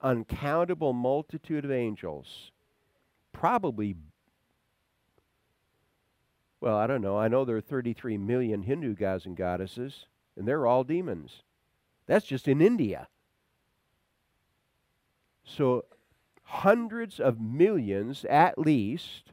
uncountable 0.00 0.94
multitude 0.94 1.66
of 1.66 1.70
angels, 1.70 2.52
probably 3.32 3.96
well, 6.60 6.76
I 6.76 6.86
don't 6.86 7.02
know. 7.02 7.18
I 7.18 7.28
know 7.28 7.44
there 7.44 7.56
are 7.56 7.62
33 7.62 8.18
million 8.18 8.62
Hindu 8.62 8.94
gods 8.94 9.24
and 9.26 9.36
goddesses, 9.36 10.06
and 10.36 10.46
they're 10.46 10.66
all 10.66 10.84
demons. 10.84 11.42
That's 12.06 12.26
just 12.26 12.48
in 12.48 12.60
India. 12.60 13.08
So, 15.44 15.84
hundreds 16.42 17.18
of 17.18 17.40
millions 17.40 18.24
at 18.26 18.58
least 18.58 19.32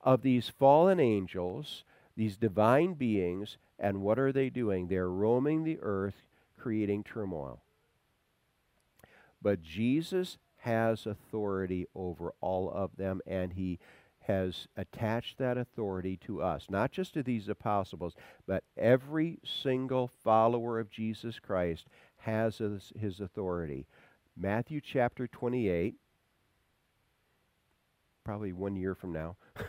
of 0.00 0.22
these 0.22 0.48
fallen 0.48 0.98
angels, 0.98 1.84
these 2.16 2.36
divine 2.36 2.94
beings, 2.94 3.58
and 3.78 4.00
what 4.00 4.18
are 4.18 4.32
they 4.32 4.50
doing? 4.50 4.88
They're 4.88 5.10
roaming 5.10 5.64
the 5.64 5.78
earth, 5.80 6.14
creating 6.58 7.04
turmoil. 7.04 7.60
But 9.42 9.62
Jesus 9.62 10.38
has 10.58 11.06
authority 11.06 11.86
over 11.94 12.32
all 12.40 12.70
of 12.70 12.96
them, 12.96 13.20
and 13.26 13.52
he 13.52 13.78
has 14.26 14.66
attached 14.76 15.38
that 15.38 15.56
authority 15.56 16.16
to 16.16 16.42
us, 16.42 16.66
not 16.68 16.90
just 16.90 17.14
to 17.14 17.22
these 17.22 17.48
apostles, 17.48 18.14
but 18.46 18.64
every 18.76 19.38
single 19.44 20.08
follower 20.08 20.80
of 20.80 20.90
Jesus 20.90 21.38
Christ 21.38 21.86
has 22.18 22.58
his, 22.58 22.92
his 22.98 23.20
authority. 23.20 23.86
Matthew 24.36 24.80
chapter 24.80 25.28
28, 25.28 25.94
probably 28.24 28.52
one 28.52 28.74
year 28.74 28.94
from 28.94 29.12
now, 29.12 29.36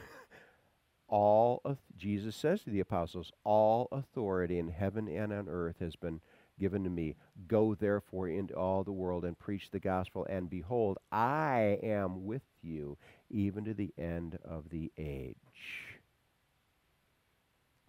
all 1.08 1.62
of, 1.64 1.78
Jesus 1.96 2.36
says 2.36 2.64
to 2.64 2.72
the 2.72 2.80
apostles, 2.80 3.32
all 3.44 3.88
authority 3.92 4.58
in 4.58 4.70
heaven 4.70 5.08
and 5.08 5.32
on 5.32 5.48
earth 5.48 5.76
has 5.80 5.96
been 5.96 6.20
given 6.60 6.84
to 6.84 6.90
me. 6.90 7.16
Go 7.48 7.76
therefore 7.76 8.28
into 8.28 8.56
all 8.56 8.84
the 8.84 8.92
world 8.92 9.26
and 9.26 9.38
preach 9.38 9.70
the 9.72 9.80
gospel, 9.80 10.26
and 10.30 10.50
behold, 10.50 10.98
I 11.12 11.80
am 11.84 12.26
with 12.26 12.42
you 12.62 12.98
even 13.30 13.66
to 13.66 13.74
the 13.74 13.94
end 13.98 14.40
of 14.44 14.70
the 14.70 14.92
age. 14.98 15.36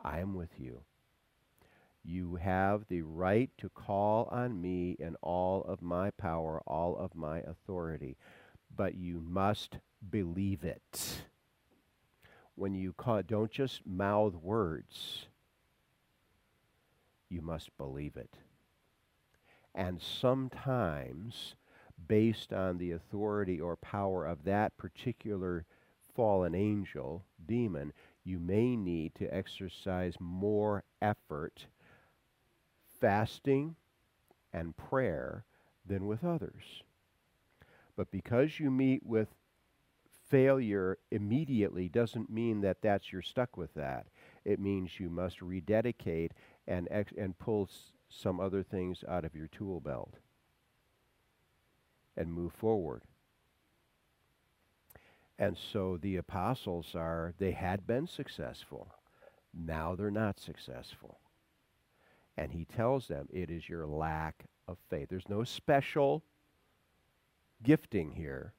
I 0.02 0.20
am 0.20 0.34
with 0.34 0.58
you. 0.58 0.82
You 2.04 2.36
have 2.36 2.86
the 2.88 3.02
right 3.02 3.50
to 3.58 3.68
call 3.68 4.28
on 4.30 4.62
me 4.62 4.96
in 4.98 5.16
all 5.20 5.62
of 5.64 5.82
my 5.82 6.10
power, 6.10 6.62
all 6.66 6.96
of 6.96 7.14
my 7.14 7.40
authority, 7.40 8.16
but 8.74 8.94
you 8.94 9.20
must 9.20 9.78
believe 10.10 10.64
it. 10.64 11.22
When 12.54 12.74
you 12.74 12.92
call, 12.92 13.22
don't 13.22 13.50
just 13.50 13.86
mouth 13.86 14.34
words, 14.34 15.26
you 17.28 17.42
must 17.42 17.76
believe 17.76 18.16
it. 18.16 18.34
And 19.78 20.02
sometimes, 20.02 21.56
based 22.06 22.52
on 22.52 22.76
the 22.76 22.90
authority 22.92 23.58
or 23.58 23.76
power 23.76 24.26
of 24.26 24.44
that 24.44 24.76
particular 24.76 25.64
fallen 26.14 26.54
angel, 26.54 27.24
demon, 27.46 27.94
you 28.24 28.38
may 28.38 28.76
need 28.76 29.14
to 29.14 29.34
exercise 29.34 30.20
more 30.20 30.84
effort, 31.00 31.68
fasting 33.00 33.76
and 34.52 34.76
prayer, 34.76 35.44
than 35.86 36.06
with 36.06 36.24
others. 36.24 36.82
But 37.96 38.10
because 38.10 38.58
you 38.60 38.70
meet 38.70 39.04
with 39.04 39.34
failure 40.28 40.98
immediately 41.10 41.88
doesn't 41.88 42.30
mean 42.30 42.60
that 42.62 42.82
that's 42.82 43.12
you're 43.12 43.22
stuck 43.22 43.56
with 43.56 43.74
that. 43.74 44.08
It 44.44 44.60
means 44.60 45.00
you 45.00 45.10
must 45.10 45.42
rededicate 45.42 46.32
and 46.66 46.88
ex- 46.90 47.12
and 47.18 47.38
pull 47.38 47.64
s- 47.70 47.92
some 48.08 48.40
other 48.40 48.62
things 48.62 49.04
out 49.08 49.24
of 49.24 49.34
your 49.34 49.48
tool 49.48 49.80
belt 49.80 50.14
and 52.16 52.32
move 52.32 52.52
forward. 52.52 53.02
And 55.38 55.56
so 55.56 55.96
the 55.96 56.16
apostles 56.16 56.94
are, 56.94 57.32
they 57.38 57.52
had 57.52 57.86
been 57.86 58.06
successful. 58.06 58.88
Now 59.54 59.94
they're 59.94 60.10
not 60.10 60.40
successful. 60.40 61.20
And 62.36 62.52
he 62.52 62.64
tells 62.64 63.06
them 63.08 63.28
it 63.32 63.50
is 63.50 63.68
your 63.68 63.86
lack 63.86 64.44
of 64.66 64.78
faith. 64.90 65.08
There's 65.08 65.28
no 65.28 65.44
special 65.44 66.24
gifting 67.62 68.12
here. 68.12 68.52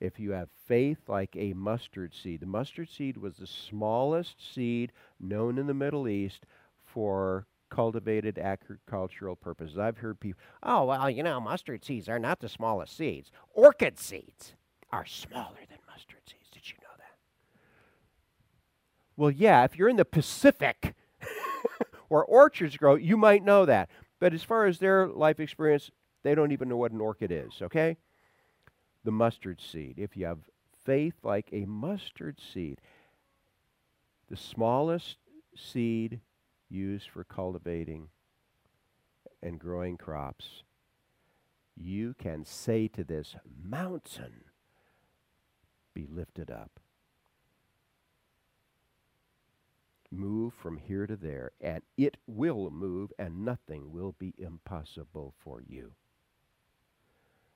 If 0.00 0.18
you 0.18 0.32
have 0.32 0.48
faith 0.66 0.98
like 1.08 1.36
a 1.36 1.52
mustard 1.52 2.12
seed, 2.14 2.40
the 2.40 2.46
mustard 2.46 2.88
seed 2.90 3.16
was 3.16 3.36
the 3.36 3.46
smallest 3.46 4.36
seed 4.52 4.90
known 5.20 5.58
in 5.58 5.68
the 5.68 5.74
Middle 5.74 6.08
East 6.08 6.44
for 6.84 7.46
cultivated 7.72 8.38
agricultural 8.38 9.34
purposes. 9.34 9.78
I've 9.78 9.96
heard 9.96 10.20
people, 10.20 10.38
oh, 10.62 10.84
well, 10.84 11.08
you 11.08 11.22
know, 11.22 11.40
mustard 11.40 11.82
seeds 11.82 12.06
are 12.06 12.18
not 12.18 12.40
the 12.40 12.48
smallest 12.48 12.94
seeds. 12.94 13.32
Orchid 13.54 13.98
seeds 13.98 14.52
are 14.90 15.06
smaller 15.06 15.60
than 15.70 15.78
mustard 15.88 16.20
seeds. 16.26 16.50
Did 16.52 16.68
you 16.68 16.76
know 16.82 16.94
that? 16.98 17.16
Well, 19.16 19.30
yeah, 19.30 19.64
if 19.64 19.78
you're 19.78 19.88
in 19.88 19.96
the 19.96 20.04
Pacific 20.04 20.94
where 22.08 22.22
orchards 22.22 22.76
grow, 22.76 22.94
you 22.94 23.16
might 23.16 23.42
know 23.42 23.64
that. 23.64 23.88
But 24.20 24.34
as 24.34 24.42
far 24.42 24.66
as 24.66 24.78
their 24.78 25.08
life 25.08 25.40
experience, 25.40 25.90
they 26.22 26.34
don't 26.34 26.52
even 26.52 26.68
know 26.68 26.76
what 26.76 26.92
an 26.92 27.00
orchid 27.00 27.32
is, 27.32 27.62
okay? 27.62 27.96
The 29.02 29.12
mustard 29.12 29.62
seed. 29.62 29.94
If 29.96 30.14
you 30.14 30.26
have 30.26 30.40
faith 30.84 31.14
like 31.22 31.48
a 31.52 31.64
mustard 31.64 32.38
seed, 32.38 32.82
the 34.28 34.36
smallest 34.36 35.16
seed 35.56 36.20
used 36.72 37.08
for 37.08 37.24
cultivating 37.24 38.08
and 39.42 39.58
growing 39.58 39.96
crops, 39.96 40.62
you 41.76 42.14
can 42.18 42.44
say 42.44 42.88
to 42.88 43.04
this 43.04 43.36
mountain, 43.64 44.44
be 45.94 46.06
lifted 46.10 46.50
up. 46.50 46.80
Move 50.10 50.52
from 50.52 50.76
here 50.76 51.06
to 51.06 51.16
there, 51.16 51.52
and 51.60 51.82
it 51.96 52.18
will 52.26 52.70
move, 52.70 53.12
and 53.18 53.44
nothing 53.44 53.90
will 53.90 54.14
be 54.18 54.34
impossible 54.36 55.34
for 55.42 55.62
you. 55.66 55.92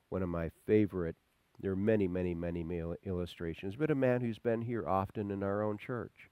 One 0.09 0.23
of 0.23 0.29
my 0.29 0.49
favorite, 0.65 1.15
there 1.59 1.71
are 1.71 1.75
many, 1.75 2.07
many, 2.07 2.33
many 2.33 2.65
illustrations, 3.05 3.75
but 3.75 3.91
a 3.91 3.95
man 3.95 4.21
who's 4.21 4.39
been 4.39 4.63
here 4.63 4.87
often 4.87 5.29
in 5.29 5.43
our 5.43 5.61
own 5.61 5.77
church, 5.77 6.29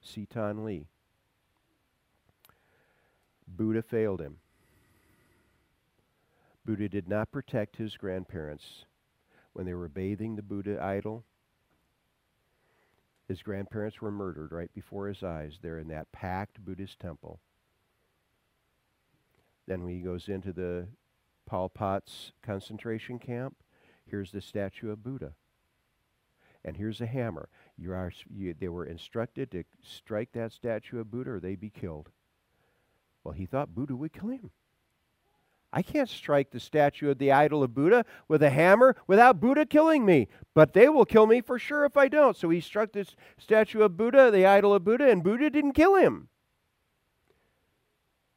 Seton 0.00 0.64
Lee. 0.64 0.86
Buddha 3.46 3.82
failed 3.82 4.20
him. 4.20 4.38
Buddha 6.64 6.88
did 6.88 7.08
not 7.08 7.30
protect 7.30 7.76
his 7.76 7.96
grandparents 7.96 8.86
when 9.52 9.66
they 9.66 9.74
were 9.74 9.88
bathing 9.88 10.34
the 10.34 10.42
Buddha 10.42 10.82
idol. 10.82 11.24
His 13.28 13.42
grandparents 13.42 14.00
were 14.00 14.10
murdered 14.10 14.52
right 14.52 14.72
before 14.74 15.08
his 15.08 15.22
eyes 15.22 15.58
there 15.62 15.78
in 15.78 15.88
that 15.88 16.10
packed 16.12 16.64
Buddhist 16.64 16.98
temple. 16.98 17.40
Then 19.66 19.82
when 19.82 19.94
he 19.94 20.00
goes 20.00 20.28
into 20.28 20.52
the 20.52 20.86
Pol 21.46 21.68
Pot's 21.68 22.32
concentration 22.42 23.18
camp, 23.18 23.56
here's 24.04 24.32
the 24.32 24.40
statue 24.40 24.90
of 24.90 25.02
Buddha. 25.02 25.32
And 26.64 26.76
here's 26.76 27.00
a 27.00 27.06
hammer. 27.06 27.48
You 27.76 27.92
are, 27.92 28.12
you, 28.28 28.54
they 28.58 28.68
were 28.68 28.84
instructed 28.86 29.52
to 29.52 29.64
strike 29.82 30.32
that 30.32 30.52
statue 30.52 30.98
of 30.98 31.10
Buddha 31.10 31.30
or 31.30 31.40
they'd 31.40 31.60
be 31.60 31.70
killed. 31.70 32.10
Well, 33.26 33.34
he 33.34 33.46
thought 33.46 33.74
Buddha 33.74 33.96
would 33.96 34.12
kill 34.12 34.28
him. 34.28 34.52
I 35.72 35.82
can't 35.82 36.08
strike 36.08 36.52
the 36.52 36.60
statue 36.60 37.10
of 37.10 37.18
the 37.18 37.32
idol 37.32 37.64
of 37.64 37.74
Buddha 37.74 38.04
with 38.28 38.40
a 38.40 38.50
hammer 38.50 38.94
without 39.08 39.40
Buddha 39.40 39.66
killing 39.66 40.06
me. 40.06 40.28
But 40.54 40.74
they 40.74 40.88
will 40.88 41.04
kill 41.04 41.26
me 41.26 41.40
for 41.40 41.58
sure 41.58 41.84
if 41.84 41.96
I 41.96 42.06
don't. 42.06 42.36
So 42.36 42.50
he 42.50 42.60
struck 42.60 42.92
this 42.92 43.16
statue 43.36 43.82
of 43.82 43.96
Buddha, 43.96 44.30
the 44.30 44.46
idol 44.46 44.72
of 44.72 44.84
Buddha, 44.84 45.10
and 45.10 45.24
Buddha 45.24 45.50
didn't 45.50 45.72
kill 45.72 45.96
him. 45.96 46.28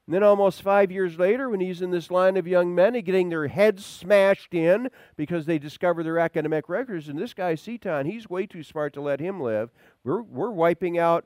And 0.07 0.15
then, 0.15 0.23
almost 0.23 0.63
five 0.63 0.91
years 0.91 1.19
later, 1.19 1.51
when 1.51 1.59
he's 1.59 1.83
in 1.83 1.91
this 1.91 2.09
line 2.09 2.35
of 2.35 2.47
young 2.47 2.73
men 2.73 2.99
getting 3.01 3.29
their 3.29 3.47
heads 3.47 3.85
smashed 3.85 4.55
in 4.55 4.89
because 5.15 5.45
they 5.45 5.59
discover 5.59 6.01
their 6.01 6.17
academic 6.17 6.67
records, 6.67 7.09
and 7.09 7.19
this 7.19 7.35
guy, 7.35 7.53
Seton, 7.53 8.07
he's 8.07 8.27
way 8.27 8.47
too 8.47 8.63
smart 8.63 8.93
to 8.93 9.01
let 9.01 9.19
him 9.19 9.39
live. 9.39 9.69
We're, 10.03 10.23
we're 10.23 10.49
wiping 10.49 10.97
out 10.97 11.25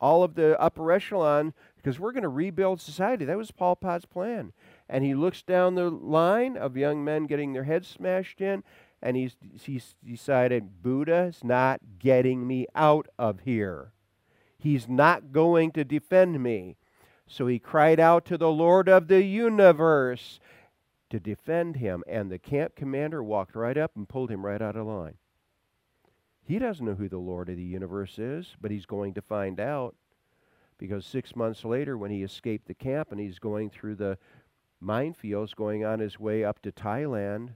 all 0.00 0.22
of 0.22 0.34
the 0.34 0.60
upper 0.60 0.92
echelon 0.92 1.54
because 1.76 1.98
we're 1.98 2.12
going 2.12 2.22
to 2.22 2.28
rebuild 2.28 2.80
society. 2.80 3.24
That 3.24 3.36
was 3.36 3.50
Pol 3.50 3.76
Pot's 3.76 4.04
plan. 4.04 4.52
And 4.88 5.04
he 5.04 5.14
looks 5.14 5.42
down 5.42 5.74
the 5.74 5.90
line 5.90 6.56
of 6.56 6.76
young 6.76 7.04
men 7.04 7.26
getting 7.26 7.52
their 7.52 7.64
heads 7.64 7.88
smashed 7.88 8.40
in, 8.40 8.62
and 9.02 9.16
he's, 9.16 9.36
he's 9.62 9.94
decided 10.04 10.82
Buddha's 10.82 11.44
not 11.44 11.80
getting 11.98 12.46
me 12.46 12.66
out 12.74 13.08
of 13.18 13.40
here. 13.40 13.92
He's 14.58 14.88
not 14.88 15.32
going 15.32 15.70
to 15.72 15.84
defend 15.84 16.42
me. 16.42 16.76
So 17.28 17.46
he 17.46 17.58
cried 17.58 18.00
out 18.00 18.24
to 18.26 18.38
the 18.38 18.50
Lord 18.50 18.88
of 18.88 19.08
the 19.08 19.22
universe 19.22 20.38
to 21.10 21.20
defend 21.20 21.76
him, 21.76 22.02
and 22.06 22.30
the 22.30 22.38
camp 22.38 22.74
commander 22.74 23.22
walked 23.22 23.54
right 23.54 23.76
up 23.76 23.92
and 23.96 24.08
pulled 24.08 24.30
him 24.30 24.44
right 24.44 24.62
out 24.62 24.76
of 24.76 24.86
line. 24.86 25.14
He 26.46 26.60
doesn't 26.60 26.86
know 26.86 26.94
who 26.94 27.08
the 27.08 27.18
Lord 27.18 27.48
of 27.48 27.56
the 27.56 27.62
universe 27.62 28.18
is, 28.20 28.54
but 28.60 28.70
he's 28.70 28.86
going 28.86 29.14
to 29.14 29.20
find 29.20 29.58
out 29.58 29.96
because 30.78 31.04
six 31.04 31.34
months 31.34 31.64
later, 31.64 31.98
when 31.98 32.12
he 32.12 32.22
escaped 32.22 32.68
the 32.68 32.74
camp 32.74 33.10
and 33.10 33.20
he's 33.20 33.40
going 33.40 33.68
through 33.68 33.96
the 33.96 34.16
minefields 34.82 35.56
going 35.56 35.84
on 35.84 35.98
his 35.98 36.20
way 36.20 36.44
up 36.44 36.62
to 36.62 36.70
Thailand, 36.70 37.50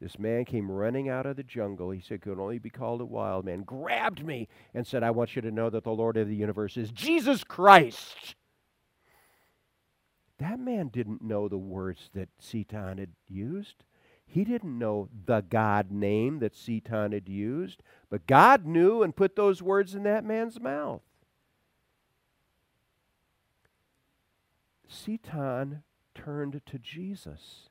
this 0.00 0.20
man 0.20 0.44
came 0.44 0.70
running 0.70 1.08
out 1.08 1.26
of 1.26 1.34
the 1.34 1.42
jungle. 1.42 1.90
He 1.90 2.00
said, 2.00 2.20
could 2.20 2.38
only 2.38 2.60
be 2.60 2.70
called 2.70 3.00
a 3.00 3.06
wild 3.06 3.44
man, 3.44 3.62
grabbed 3.62 4.24
me 4.24 4.46
and 4.72 4.86
said, 4.86 5.02
I 5.02 5.10
want 5.10 5.34
you 5.34 5.42
to 5.42 5.50
know 5.50 5.70
that 5.70 5.82
the 5.82 5.90
Lord 5.90 6.16
of 6.16 6.28
the 6.28 6.36
universe 6.36 6.76
is 6.76 6.92
Jesus 6.92 7.42
Christ. 7.42 8.36
That 10.38 10.60
man 10.60 10.88
didn't 10.88 11.22
know 11.22 11.48
the 11.48 11.58
words 11.58 12.10
that 12.14 12.28
Seton 12.38 12.98
had 12.98 13.10
used. 13.26 13.82
He 14.30 14.44
didn't 14.44 14.78
know 14.78 15.08
the 15.26 15.40
God 15.40 15.90
name 15.90 16.38
that 16.40 16.54
Seton 16.54 17.12
had 17.12 17.28
used, 17.28 17.82
but 18.10 18.26
God 18.26 18.66
knew 18.66 19.02
and 19.02 19.16
put 19.16 19.34
those 19.34 19.62
words 19.62 19.94
in 19.94 20.02
that 20.02 20.24
man's 20.24 20.60
mouth. 20.60 21.00
Seton 24.86 25.82
turned 26.14 26.60
to 26.66 26.78
Jesus. 26.78 27.70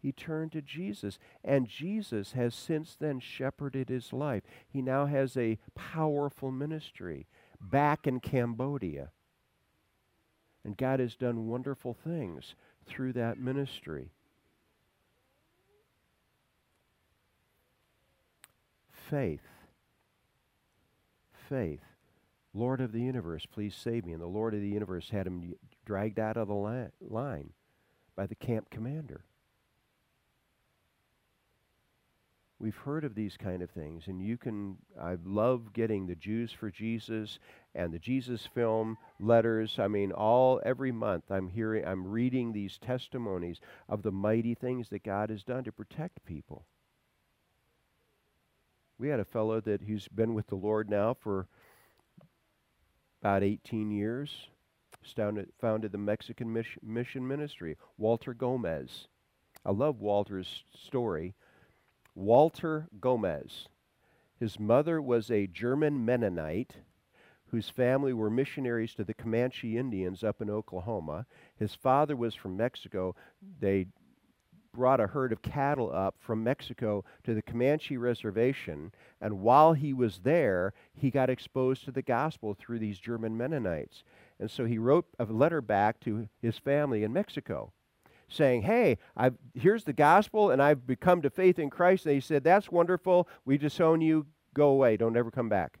He 0.00 0.12
turned 0.12 0.52
to 0.52 0.62
Jesus, 0.62 1.18
and 1.44 1.66
Jesus 1.68 2.32
has 2.32 2.54
since 2.54 2.96
then 2.96 3.20
shepherded 3.20 3.88
his 3.88 4.12
life. 4.12 4.44
He 4.68 4.80
now 4.80 5.06
has 5.06 5.36
a 5.36 5.58
powerful 5.74 6.50
ministry 6.50 7.26
back 7.60 8.06
in 8.06 8.20
Cambodia. 8.20 9.10
And 10.64 10.76
God 10.76 11.00
has 11.00 11.16
done 11.16 11.48
wonderful 11.48 11.92
things 11.92 12.54
through 12.86 13.12
that 13.14 13.38
ministry. 13.38 14.12
Faith. 19.10 19.42
Faith. 21.48 21.82
Lord 22.54 22.80
of 22.80 22.92
the 22.92 23.00
universe, 23.00 23.44
please 23.46 23.74
save 23.74 24.06
me. 24.06 24.12
And 24.12 24.22
the 24.22 24.26
Lord 24.26 24.54
of 24.54 24.60
the 24.60 24.68
universe 24.68 25.10
had 25.10 25.26
him 25.26 25.54
dragged 25.84 26.18
out 26.18 26.36
of 26.36 26.48
the 26.48 26.88
line 27.00 27.50
by 28.16 28.26
the 28.26 28.34
camp 28.34 28.70
commander. 28.70 29.24
we've 32.60 32.76
heard 32.76 33.04
of 33.04 33.14
these 33.14 33.36
kind 33.36 33.62
of 33.62 33.70
things, 33.70 34.06
and 34.06 34.22
you 34.22 34.36
can. 34.36 34.76
I 35.00 35.16
love 35.24 35.72
getting 35.72 36.06
the 36.06 36.14
Jews 36.14 36.52
for 36.52 36.70
Jesus 36.70 37.38
and 37.74 37.92
the 37.92 37.98
Jesus 37.98 38.46
film 38.46 38.98
letters. 39.18 39.78
I 39.78 39.88
mean, 39.88 40.12
all 40.12 40.60
every 40.64 40.92
month 40.92 41.24
I'm 41.30 41.48
hearing, 41.48 41.84
I'm 41.84 42.06
reading 42.06 42.52
these 42.52 42.78
testimonies 42.78 43.60
of 43.88 44.02
the 44.02 44.12
mighty 44.12 44.54
things 44.54 44.90
that 44.90 45.02
God 45.02 45.30
has 45.30 45.42
done 45.42 45.64
to 45.64 45.72
protect 45.72 46.24
people. 46.24 46.66
We 49.00 49.08
had 49.08 49.18
a 49.18 49.24
fellow 49.24 49.62
that 49.62 49.80
he's 49.80 50.08
been 50.08 50.34
with 50.34 50.48
the 50.48 50.56
Lord 50.56 50.90
now 50.90 51.14
for 51.14 51.48
about 53.22 53.42
18 53.42 53.90
years. 53.90 54.48
Founded, 55.16 55.48
founded 55.58 55.92
the 55.92 55.96
Mexican 55.96 56.52
mission 56.52 57.26
ministry, 57.26 57.78
Walter 57.96 58.34
Gomez. 58.34 59.08
I 59.64 59.70
love 59.70 60.02
Walter's 60.02 60.64
story. 60.74 61.34
Walter 62.14 62.88
Gomez. 63.00 63.68
His 64.38 64.60
mother 64.60 65.00
was 65.00 65.30
a 65.30 65.46
German 65.46 66.04
Mennonite 66.04 66.74
whose 67.46 67.70
family 67.70 68.12
were 68.12 68.28
missionaries 68.28 68.94
to 68.96 69.04
the 69.04 69.14
Comanche 69.14 69.78
Indians 69.78 70.22
up 70.22 70.42
in 70.42 70.50
Oklahoma. 70.50 71.24
His 71.56 71.74
father 71.74 72.16
was 72.16 72.34
from 72.34 72.58
Mexico. 72.58 73.16
They 73.60 73.86
brought 74.72 75.00
a 75.00 75.06
herd 75.06 75.32
of 75.32 75.42
cattle 75.42 75.92
up 75.92 76.14
from 76.18 76.44
Mexico 76.44 77.04
to 77.24 77.34
the 77.34 77.42
Comanche 77.42 77.96
reservation, 77.96 78.92
and 79.20 79.40
while 79.40 79.72
he 79.72 79.92
was 79.92 80.20
there, 80.20 80.72
he 80.94 81.10
got 81.10 81.30
exposed 81.30 81.84
to 81.84 81.92
the 81.92 82.02
gospel 82.02 82.54
through 82.54 82.78
these 82.78 82.98
German 82.98 83.36
Mennonites. 83.36 84.04
And 84.38 84.50
so 84.50 84.64
he 84.64 84.78
wrote 84.78 85.06
a 85.18 85.24
letter 85.24 85.60
back 85.60 86.00
to 86.00 86.28
his 86.40 86.58
family 86.58 87.04
in 87.04 87.12
Mexico 87.12 87.72
saying, 88.30 88.62
Hey, 88.62 88.98
I've, 89.16 89.34
here's 89.54 89.84
the 89.84 89.92
gospel, 89.92 90.50
and 90.50 90.62
I've 90.62 90.86
become 90.86 91.20
to 91.22 91.30
faith 91.30 91.58
in 91.58 91.68
Christ. 91.68 92.06
And 92.06 92.14
he 92.14 92.20
said, 92.20 92.44
That's 92.44 92.70
wonderful. 92.70 93.28
We 93.44 93.58
disown 93.58 94.00
you. 94.00 94.26
Go 94.54 94.68
away. 94.68 94.96
Don't 94.96 95.16
ever 95.16 95.30
come 95.30 95.48
back. 95.48 95.78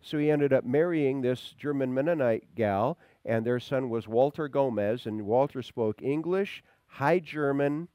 So 0.00 0.18
he 0.18 0.30
ended 0.30 0.52
up 0.52 0.64
marrying 0.64 1.20
this 1.20 1.54
German 1.56 1.94
Mennonite 1.94 2.54
gal, 2.54 2.98
and 3.24 3.44
their 3.44 3.60
son 3.60 3.88
was 3.88 4.08
Walter 4.08 4.48
Gomez, 4.48 5.06
and 5.06 5.22
Walter 5.22 5.62
spoke 5.62 6.02
English, 6.02 6.64
High 6.92 7.18
German, 7.18 7.88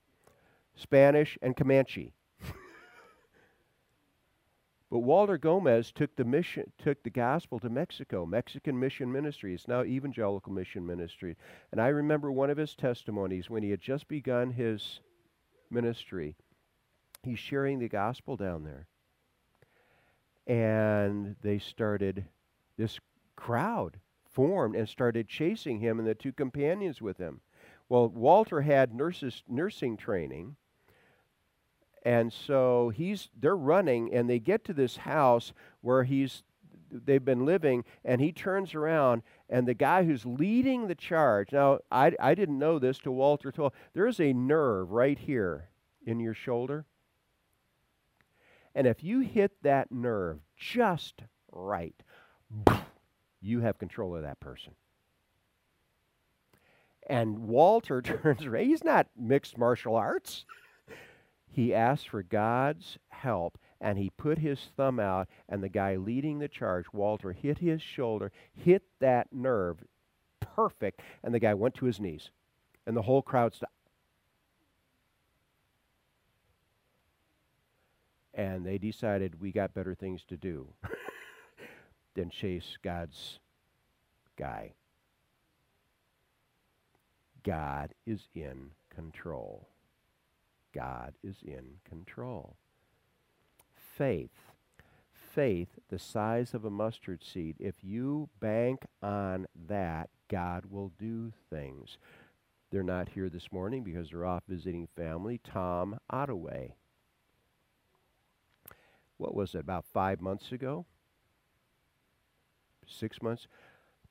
Spanish, 0.76 1.38
and 1.42 1.56
Comanche. 1.56 2.14
but 4.92 5.00
Walter 5.00 5.38
Gomez 5.38 5.92
took 5.92 6.16
the 6.16 6.26
mission, 6.26 6.72
took 6.78 7.02
the 7.04 7.10
gospel 7.10 7.60
to 7.60 7.70
Mexico, 7.70 8.26
Mexican 8.26 8.80
Mission 8.80 9.12
Ministry. 9.12 9.54
It's 9.54 9.68
now 9.68 9.84
Evangelical 9.84 10.52
Mission 10.52 10.86
Ministry. 10.86 11.38
And 11.72 11.80
I 11.80 11.90
remember 11.90 12.32
one 12.32 12.50
of 12.50 12.58
his 12.58 12.76
testimonies 12.76 13.50
when 13.50 13.64
he 13.64 13.70
had 13.70 13.82
just 13.82 14.08
begun 14.08 14.52
his 14.52 15.00
ministry. 15.70 16.36
He's 17.24 17.40
sharing 17.40 17.80
the 17.80 17.90
gospel 17.90 18.36
down 18.36 18.64
there 18.64 18.88
and 20.48 21.36
they 21.44 21.60
started 21.60 22.26
this 22.78 23.00
crowd 23.36 24.00
formed 24.32 24.76
and 24.76 24.88
started 24.88 25.28
chasing 25.28 25.80
him 25.80 26.00
and 26.00 26.08
the 26.08 26.16
two 26.16 26.32
companions 26.32 27.02
with 27.02 27.18
him 27.18 27.42
well 27.90 28.08
walter 28.10 28.62
had 28.62 28.94
nurses 28.94 29.44
nursing 29.48 29.98
training 29.98 30.56
and 32.04 32.32
so 32.32 32.90
he's 32.90 33.30
they're 33.40 33.56
running 33.56 34.14
and 34.14 34.30
they 34.30 34.40
get 34.40 34.64
to 34.64 34.74
this 34.74 34.98
house 34.98 35.54
where 35.82 36.04
he's 36.04 36.44
they've 36.90 37.26
been 37.26 37.46
living 37.46 37.84
and 38.06 38.22
he 38.22 38.32
turns 38.32 38.74
around 38.74 39.22
and 39.50 39.68
the 39.68 39.74
guy 39.74 40.04
who's 40.04 40.26
leading 40.26 40.88
the 40.88 40.96
charge 40.96 41.52
now 41.52 41.80
i, 41.92 42.12
I 42.20 42.36
didn't 42.36 42.60
know 42.60 42.80
this 42.80 43.00
to 43.00 43.12
walter 43.12 43.52
told 43.52 43.74
there's 43.94 44.20
a 44.20 44.34
nerve 44.34 44.92
right 44.92 45.20
here 45.20 45.70
in 46.06 46.20
your 46.20 46.34
shoulder 46.34 46.86
and 48.78 48.86
if 48.86 49.04
you 49.04 49.22
hit 49.22 49.54
that 49.64 49.92
nerve 49.92 50.38
just 50.56 51.24
right, 51.52 51.96
you 53.42 53.62
have 53.62 53.80
control 53.80 54.16
of 54.16 54.22
that 54.22 54.40
person. 54.40 54.74
And 57.08 57.48
Walter 57.48 58.02
turns 58.04 58.46
around. 58.46 58.66
He's 58.66 58.84
not 58.84 59.08
mixed 59.18 59.58
martial 59.58 59.96
arts. 59.96 60.46
He 61.50 61.74
asked 61.74 62.10
for 62.10 62.22
God's 62.22 62.98
help 63.10 63.58
and 63.80 63.98
he 63.98 64.10
put 64.10 64.40
his 64.40 64.60
thumb 64.76 65.00
out, 65.00 65.28
and 65.48 65.62
the 65.62 65.70
guy 65.70 65.98
leading 65.98 66.40
the 66.40 66.48
charge, 66.48 66.86
Walter, 66.92 67.32
hit 67.32 67.60
his 67.60 67.80
shoulder, 67.80 68.32
hit 68.52 68.82
that 69.00 69.28
nerve 69.32 69.84
perfect, 70.40 71.00
and 71.24 71.32
the 71.32 71.40
guy 71.40 71.54
went 71.54 71.76
to 71.76 71.86
his 71.86 72.00
knees. 72.00 72.32
And 72.88 72.98
the 72.98 73.04
whole 73.04 73.22
crowd 73.22 73.54
stopped. 73.54 73.72
and 78.38 78.64
they 78.64 78.78
decided 78.78 79.42
we 79.42 79.52
got 79.52 79.74
better 79.74 79.96
things 79.96 80.24
to 80.24 80.38
do 80.38 80.68
than 82.14 82.30
chase 82.30 82.78
God's 82.84 83.40
guy. 84.38 84.74
God 87.48 87.94
is 88.06 88.28
in 88.36 88.72
control. 88.94 89.70
God 90.76 91.14
is 91.24 91.38
in 91.44 91.80
control. 91.88 92.58
Faith. 93.96 94.52
Faith, 95.34 95.80
the 95.90 96.00
size 96.00 96.54
of 96.54 96.66
a 96.66 96.70
mustard 96.70 97.24
seed, 97.24 97.56
if 97.60 97.76
you 97.82 98.30
bank 98.40 98.86
on 99.02 99.48
that, 99.68 100.10
God 100.30 100.66
will 100.70 100.92
do 101.00 101.32
things. 101.50 101.98
They're 102.70 102.84
not 102.84 103.10
here 103.10 103.30
this 103.30 103.52
morning 103.52 103.84
because 103.84 104.10
they're 104.10 104.26
off 104.26 104.44
visiting 104.48 104.88
family. 104.96 105.40
Tom 105.44 106.00
Ottaway 106.10 106.74
what 109.18 109.36
was 109.36 109.56
it, 109.56 109.60
about 109.60 109.86
five 109.92 110.22
months 110.22 110.52
ago? 110.52 110.86
Six 112.86 113.22
months? 113.22 113.48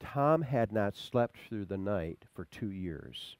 Tom 0.00 0.42
had 0.42 0.72
not 0.72 0.96
slept 0.96 1.36
through 1.38 1.64
the 1.64 1.78
night 1.78 2.24
for 2.34 2.44
two 2.44 2.70
years 2.70 3.36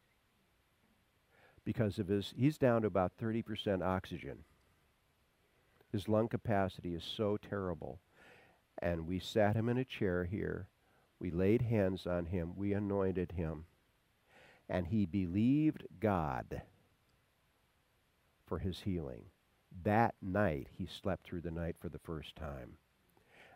because 1.65 1.99
of 1.99 2.09
his, 2.09 2.33
he's 2.37 2.59
down 2.59 2.83
to 2.83 2.87
about 2.87 3.19
30% 3.19 3.83
oxygen. 3.83 4.45
His 5.91 6.09
lung 6.09 6.29
capacity 6.29 6.95
is 6.95 7.05
so 7.05 7.37
terrible. 7.37 7.99
And 8.79 9.07
we 9.07 9.19
sat 9.19 9.57
him 9.57 9.69
in 9.69 9.79
a 9.79 9.85
chair 9.85 10.25
here. 10.25 10.69
We 11.19 11.31
laid 11.31 11.63
hands 11.63 12.07
on 12.07 12.27
him. 12.27 12.53
We 12.57 12.73
anointed 12.73 13.33
him. 13.33 13.65
And 14.69 14.87
he 14.87 15.07
believed 15.07 15.87
God 15.99 16.63
for 18.47 18.59
his 18.59 18.81
healing 18.81 19.25
that 19.85 20.15
night 20.23 20.69
he 20.77 20.87
slept 20.87 21.25
through 21.25 21.43
the 21.43 21.51
night 21.51 21.77
for 21.79 21.89
the 21.89 21.99
first 21.99 22.37
time. 22.37 22.77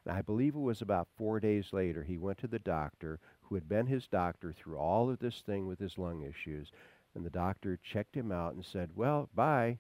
And 0.07 0.17
I 0.17 0.23
believe 0.23 0.55
it 0.55 0.61
was 0.61 0.83
about 0.83 1.09
four 1.17 1.41
days 1.41 1.73
later 1.73 2.03
he 2.03 2.19
went 2.19 2.39
to 2.39 2.49
the 2.49 2.59
doctor 2.59 3.21
who 3.43 3.55
had 3.55 3.69
been 3.69 3.87
his 3.87 4.07
doctor 4.07 4.53
through 4.53 4.79
all 4.79 5.11
of 5.11 5.19
this 5.19 5.43
thing 5.43 5.67
with 5.67 5.79
his 5.79 5.99
lung 5.99 6.23
issues. 6.23 6.71
And 7.15 7.25
the 7.25 7.31
doctor 7.31 7.79
checked 7.83 8.17
him 8.17 8.33
out 8.33 8.55
and 8.55 8.65
said, 8.65 8.91
Well, 8.95 9.29
bye. 9.35 9.79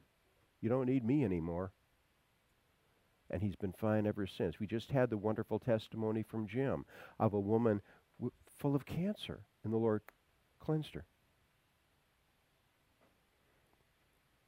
You 0.60 0.68
don't 0.68 0.86
need 0.86 1.04
me 1.04 1.24
anymore. 1.24 1.72
And 3.30 3.42
he's 3.42 3.56
been 3.56 3.72
fine 3.72 4.06
ever 4.06 4.26
since. 4.26 4.58
We 4.58 4.66
just 4.66 4.90
had 4.90 5.08
the 5.08 5.16
wonderful 5.16 5.58
testimony 5.58 6.22
from 6.22 6.48
Jim 6.48 6.84
of 7.18 7.32
a 7.32 7.40
woman 7.40 7.80
full 8.58 8.74
of 8.74 8.84
cancer, 8.84 9.40
and 9.64 9.72
the 9.72 9.78
Lord 9.78 10.02
cleansed 10.58 10.94
her. 10.94 11.04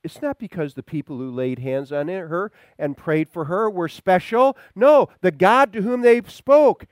It's 0.04 0.20
not 0.20 0.38
because 0.38 0.74
the 0.74 0.82
people 0.82 1.18
who 1.18 1.30
laid 1.30 1.60
hands 1.60 1.92
on 1.92 2.08
her 2.08 2.50
and 2.78 2.96
prayed 2.96 3.28
for 3.28 3.44
her 3.44 3.70
were 3.70 3.88
special. 3.88 4.56
No, 4.74 5.08
the 5.20 5.30
God 5.30 5.72
to 5.72 5.82
whom 5.82 6.02
they 6.02 6.20
spoke 6.22 6.86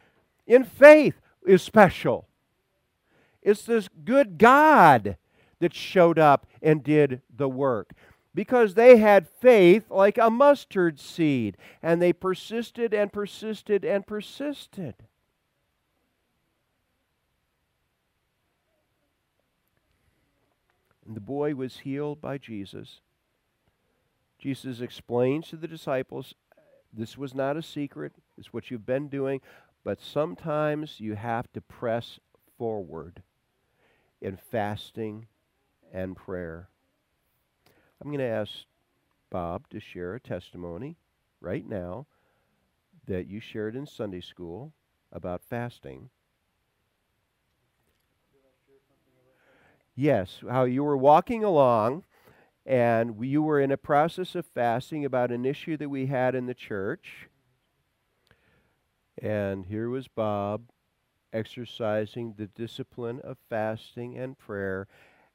in 0.46 0.64
faith 0.64 1.20
is 1.46 1.62
special. 1.62 2.28
It's 3.42 3.62
this 3.62 3.88
good 4.04 4.38
God 4.38 5.16
that 5.58 5.74
showed 5.74 6.18
up 6.18 6.46
and 6.62 6.84
did 6.84 7.22
the 7.34 7.48
work. 7.48 7.92
Because 8.32 8.74
they 8.74 8.98
had 8.98 9.28
faith 9.28 9.90
like 9.90 10.16
a 10.16 10.30
mustard 10.30 11.00
seed, 11.00 11.56
and 11.82 12.00
they 12.00 12.12
persisted 12.12 12.94
and 12.94 13.12
persisted 13.12 13.84
and 13.84 14.06
persisted. 14.06 14.94
And 21.10 21.16
the 21.16 21.20
boy 21.20 21.56
was 21.56 21.78
healed 21.78 22.20
by 22.20 22.38
Jesus. 22.38 23.00
Jesus 24.38 24.80
explains 24.80 25.48
to 25.48 25.56
the 25.56 25.66
disciples 25.66 26.36
this 26.92 27.18
was 27.18 27.34
not 27.34 27.56
a 27.56 27.64
secret, 27.64 28.12
it's 28.38 28.52
what 28.52 28.70
you've 28.70 28.86
been 28.86 29.08
doing, 29.08 29.40
but 29.82 30.00
sometimes 30.00 31.00
you 31.00 31.16
have 31.16 31.52
to 31.52 31.60
press 31.60 32.20
forward 32.56 33.24
in 34.20 34.36
fasting 34.36 35.26
and 35.92 36.14
prayer. 36.14 36.68
I'm 38.00 38.10
going 38.10 38.20
to 38.20 38.24
ask 38.24 38.52
Bob 39.30 39.68
to 39.70 39.80
share 39.80 40.14
a 40.14 40.20
testimony 40.20 40.96
right 41.40 41.68
now 41.68 42.06
that 43.08 43.26
you 43.26 43.40
shared 43.40 43.74
in 43.74 43.84
Sunday 43.84 44.20
school 44.20 44.74
about 45.10 45.42
fasting. 45.42 46.10
Yes, 50.00 50.40
how 50.48 50.64
you 50.64 50.82
were 50.82 50.96
walking 50.96 51.44
along 51.44 52.04
and 52.64 53.22
you 53.22 53.42
were 53.42 53.60
in 53.60 53.70
a 53.70 53.76
process 53.76 54.34
of 54.34 54.46
fasting 54.46 55.04
about 55.04 55.30
an 55.30 55.44
issue 55.44 55.76
that 55.76 55.90
we 55.90 56.06
had 56.06 56.34
in 56.34 56.46
the 56.46 56.54
church. 56.54 57.28
And 59.20 59.66
here 59.66 59.90
was 59.90 60.08
Bob 60.08 60.70
exercising 61.34 62.32
the 62.32 62.46
discipline 62.46 63.20
of 63.20 63.36
fasting 63.50 64.16
and 64.16 64.38
prayer. 64.38 64.88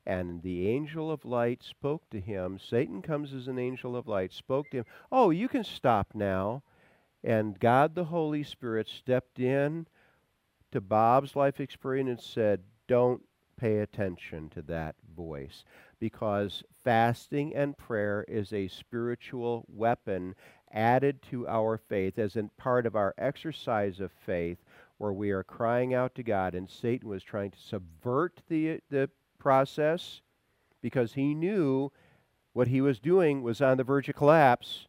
And 0.04 0.42
the 0.42 0.68
angel 0.68 1.12
of 1.12 1.26
light 1.26 1.62
spoke 1.62 2.10
to 2.10 2.20
him. 2.20 2.58
Satan 2.58 3.04
comes 3.04 3.36
as 3.36 3.48
an 3.48 3.60
angel 3.60 3.96
of 3.96 4.08
light, 4.08 4.34
spoke 4.34 4.72
to 4.72 4.78
him. 4.78 4.86
Oh, 5.12 5.30
you 5.30 5.48
can 5.48 5.64
stop 5.64 6.16
now. 6.16 6.64
And 7.24 7.60
God 7.60 7.94
the 7.94 8.06
Holy 8.06 8.42
Spirit 8.42 8.88
stepped 8.90 9.40
in 9.40 9.86
to 10.72 10.82
Bob's 10.82 11.36
life 11.36 11.60
experience 11.60 12.10
and 12.10 12.20
said, 12.20 12.64
Don't 12.88 13.22
pay 13.58 13.80
attention 13.80 14.50
to 14.50 14.62
that 14.62 14.96
voice 15.16 15.64
because 16.00 16.64
fasting 16.84 17.56
and 17.56 17.78
prayer 17.78 18.26
is 18.28 18.52
a 18.54 18.68
spiritual 18.68 19.66
weapon 19.68 20.36
added 20.72 21.22
to 21.22 21.48
our 21.48 21.78
faith 21.78 22.20
as 22.20 22.36
a 22.36 22.50
part 22.58 22.86
of 22.86 22.96
our 22.96 23.14
exercise 23.18 24.00
of 24.00 24.12
faith 24.12 24.58
where 24.98 25.14
we 25.14 25.32
are 25.32 25.44
crying 25.44 25.94
out 25.94 26.16
to 26.16 26.24
God 26.24 26.56
and 26.56 26.70
Satan 26.70 27.08
was 27.08 27.24
trying 27.24 27.52
to 27.52 27.60
subvert 27.60 28.42
the 28.50 28.80
the 28.90 29.10
process 29.40 30.22
because 30.82 31.14
he 31.14 31.34
knew 31.34 31.92
what 32.54 32.68
he 32.68 32.82
was 32.82 33.00
doing 33.00 33.42
was 33.42 33.62
on 33.62 33.78
the 33.78 33.84
verge 33.84 34.08
of 34.08 34.16
collapse. 34.16 34.88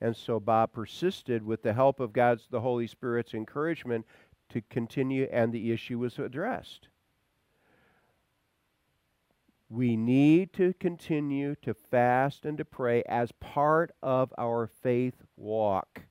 And 0.00 0.14
so 0.14 0.38
Bob 0.38 0.72
persisted 0.72 1.44
with 1.44 1.62
the 1.62 1.72
help 1.72 1.98
of 1.98 2.12
God's 2.12 2.46
the 2.50 2.60
Holy 2.60 2.86
Spirit's 2.86 3.32
encouragement 3.32 4.06
to 4.50 4.60
continue 4.68 5.26
and 5.32 5.52
the 5.52 5.72
issue 5.72 5.98
was 5.98 6.18
addressed 6.18 6.88
we 9.74 9.96
need 9.96 10.52
to 10.52 10.72
continue 10.74 11.56
to 11.56 11.74
fast 11.74 12.44
and 12.44 12.56
to 12.56 12.64
pray 12.64 13.02
as 13.08 13.32
part 13.32 13.90
of 14.02 14.32
our 14.38 14.68
faith 14.68 15.24
walk. 15.36 16.02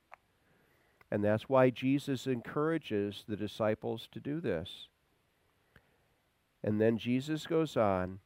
And 1.10 1.24
that's 1.24 1.48
why 1.48 1.70
Jesus 1.70 2.28
encourages 2.28 3.24
the 3.26 3.38
disciples 3.38 4.10
to 4.12 4.20
do 4.20 4.42
this. 4.42 4.88
And 6.62 6.82
then 6.82 6.98
Jesus 6.98 7.48
goes 7.48 7.78
on, 7.78 8.20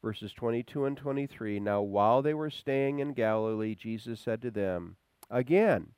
verses 0.00 0.32
22 0.32 0.84
and 0.84 0.96
23. 0.96 1.58
Now, 1.58 1.82
while 1.82 2.22
they 2.22 2.34
were 2.34 2.50
staying 2.50 3.00
in 3.00 3.14
Galilee, 3.14 3.74
Jesus 3.74 4.20
said 4.20 4.42
to 4.42 4.50
them, 4.52 4.96
Again, 5.28 5.88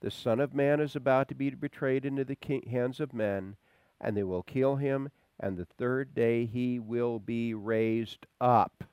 the 0.00 0.10
Son 0.10 0.40
of 0.40 0.52
Man 0.52 0.78
is 0.80 0.94
about 0.94 1.28
to 1.28 1.34
be 1.34 1.48
betrayed 1.50 2.04
into 2.04 2.24
the 2.24 2.36
hands 2.68 3.00
of 3.00 3.14
men, 3.14 3.56
and 3.98 4.14
they 4.14 4.24
will 4.24 4.42
kill 4.42 4.76
him 4.76 5.10
and 5.40 5.56
the 5.56 5.66
third 5.78 6.14
day 6.14 6.46
he 6.46 6.78
will 6.78 7.18
be 7.18 7.54
raised 7.54 8.26
up. 8.40 8.84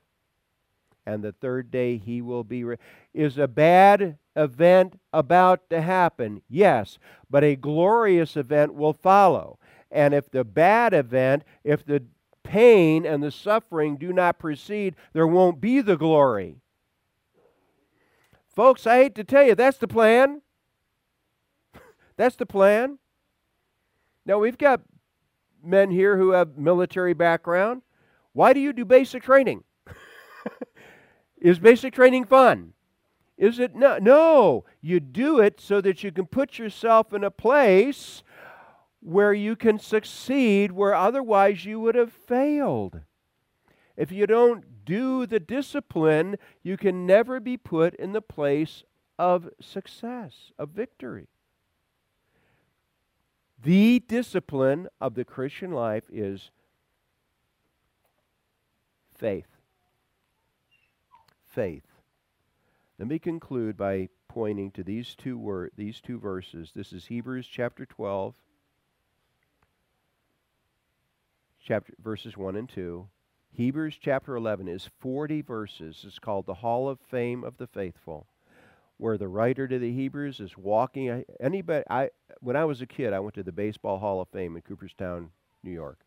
And 1.06 1.24
the 1.24 1.32
third 1.32 1.70
day 1.70 1.96
he 1.96 2.20
will 2.20 2.44
be. 2.44 2.64
Is 3.14 3.38
a 3.38 3.48
bad 3.48 4.18
event 4.36 5.00
about 5.12 5.68
to 5.70 5.80
happen? 5.80 6.42
Yes, 6.48 6.98
but 7.28 7.42
a 7.42 7.56
glorious 7.56 8.36
event 8.36 8.74
will 8.74 8.92
follow. 8.92 9.58
And 9.90 10.14
if 10.14 10.30
the 10.30 10.44
bad 10.44 10.94
event, 10.94 11.42
if 11.64 11.84
the 11.84 12.04
pain 12.42 13.06
and 13.06 13.22
the 13.22 13.30
suffering 13.30 13.96
do 13.96 14.12
not 14.12 14.38
precede, 14.38 14.94
there 15.12 15.26
won't 15.26 15.60
be 15.60 15.80
the 15.80 15.96
glory. 15.96 16.56
Folks, 18.54 18.86
I 18.86 18.96
hate 18.96 19.14
to 19.14 19.24
tell 19.24 19.44
you, 19.44 19.54
that's 19.54 19.78
the 19.78 19.88
plan. 19.88 20.42
that's 22.16 22.36
the 22.36 22.46
plan. 22.46 22.98
Now, 24.26 24.38
we've 24.38 24.58
got 24.58 24.82
men 25.62 25.90
here 25.90 26.16
who 26.16 26.30
have 26.30 26.56
military 26.56 27.14
background. 27.14 27.82
Why 28.32 28.52
do 28.52 28.60
you 28.60 28.72
do 28.72 28.84
basic 28.84 29.22
training? 29.22 29.64
Is 31.40 31.58
basic 31.58 31.94
training 31.94 32.24
fun? 32.26 32.74
Is 33.38 33.58
it 33.58 33.74
no? 33.74 33.96
No, 33.98 34.64
you 34.82 35.00
do 35.00 35.40
it 35.40 35.60
so 35.60 35.80
that 35.80 36.04
you 36.04 36.12
can 36.12 36.26
put 36.26 36.58
yourself 36.58 37.14
in 37.14 37.24
a 37.24 37.30
place 37.30 38.22
where 39.00 39.32
you 39.32 39.56
can 39.56 39.78
succeed 39.78 40.72
where 40.72 40.94
otherwise 40.94 41.64
you 41.64 41.80
would 41.80 41.94
have 41.94 42.12
failed. 42.12 43.00
If 43.96 44.12
you 44.12 44.26
don't 44.26 44.84
do 44.84 45.24
the 45.24 45.40
discipline, 45.40 46.36
you 46.62 46.76
can 46.76 47.06
never 47.06 47.40
be 47.40 47.56
put 47.56 47.94
in 47.94 48.12
the 48.12 48.20
place 48.20 48.84
of 49.18 49.48
success, 49.58 50.52
of 50.58 50.70
victory. 50.70 51.28
The 53.62 54.00
discipline 54.00 54.88
of 55.00 55.14
the 55.14 55.24
Christian 55.24 55.72
life 55.72 56.04
is 56.10 56.50
faith. 59.14 59.48
Faith. 61.44 61.84
Let 62.98 63.08
me 63.08 63.18
conclude 63.18 63.76
by 63.76 64.08
pointing 64.28 64.70
to 64.72 64.82
these 64.82 65.14
two 65.14 65.36
word, 65.36 65.72
these 65.76 66.00
two 66.00 66.18
verses. 66.18 66.72
This 66.74 66.92
is 66.92 67.06
Hebrews 67.06 67.46
chapter 67.46 67.84
12, 67.84 68.34
chapter 71.62 71.92
verses 72.02 72.36
1 72.36 72.56
and 72.56 72.68
2. 72.68 73.08
Hebrews 73.52 73.98
chapter 74.00 74.36
11 74.36 74.68
is 74.68 74.88
40 75.00 75.42
verses. 75.42 76.04
It's 76.06 76.18
called 76.18 76.46
the 76.46 76.54
Hall 76.54 76.88
of 76.88 76.98
Fame 77.00 77.44
of 77.44 77.58
the 77.58 77.66
Faithful 77.66 78.26
where 79.00 79.16
the 79.16 79.28
writer 79.28 79.66
to 79.66 79.78
the 79.78 79.92
Hebrews 79.92 80.40
is 80.40 80.58
walking. 80.58 81.24
Anybody, 81.40 81.84
I 81.88 82.10
when 82.40 82.54
I 82.54 82.66
was 82.66 82.82
a 82.82 82.86
kid, 82.86 83.12
I 83.12 83.20
went 83.20 83.34
to 83.34 83.42
the 83.42 83.50
Baseball 83.50 83.98
Hall 83.98 84.20
of 84.20 84.28
Fame 84.28 84.56
in 84.56 84.62
Cooperstown, 84.62 85.30
New 85.62 85.70
York, 85.70 86.00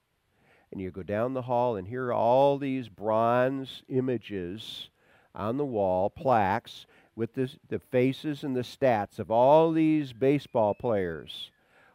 and 0.72 0.80
you 0.80 0.92
go 0.92 1.02
down 1.02 1.34
the 1.34 1.42
hall 1.42 1.76
and 1.76 1.88
here 1.88 2.06
are 2.06 2.14
all 2.14 2.58
these 2.60 2.90
bronze 2.90 3.82
images 3.90 4.90
on 5.34 5.58
the 5.58 5.66
wall, 5.66 6.12
plaques 6.12 6.86
with 7.16 7.34
this, 7.34 7.58
the 7.68 7.80
faces 7.80 8.44
and 8.44 8.56
the 8.56 8.62
stats 8.62 9.18
of 9.18 9.32
all 9.32 9.72
these 9.72 10.14
baseball 10.14 10.76
players. 10.76 11.50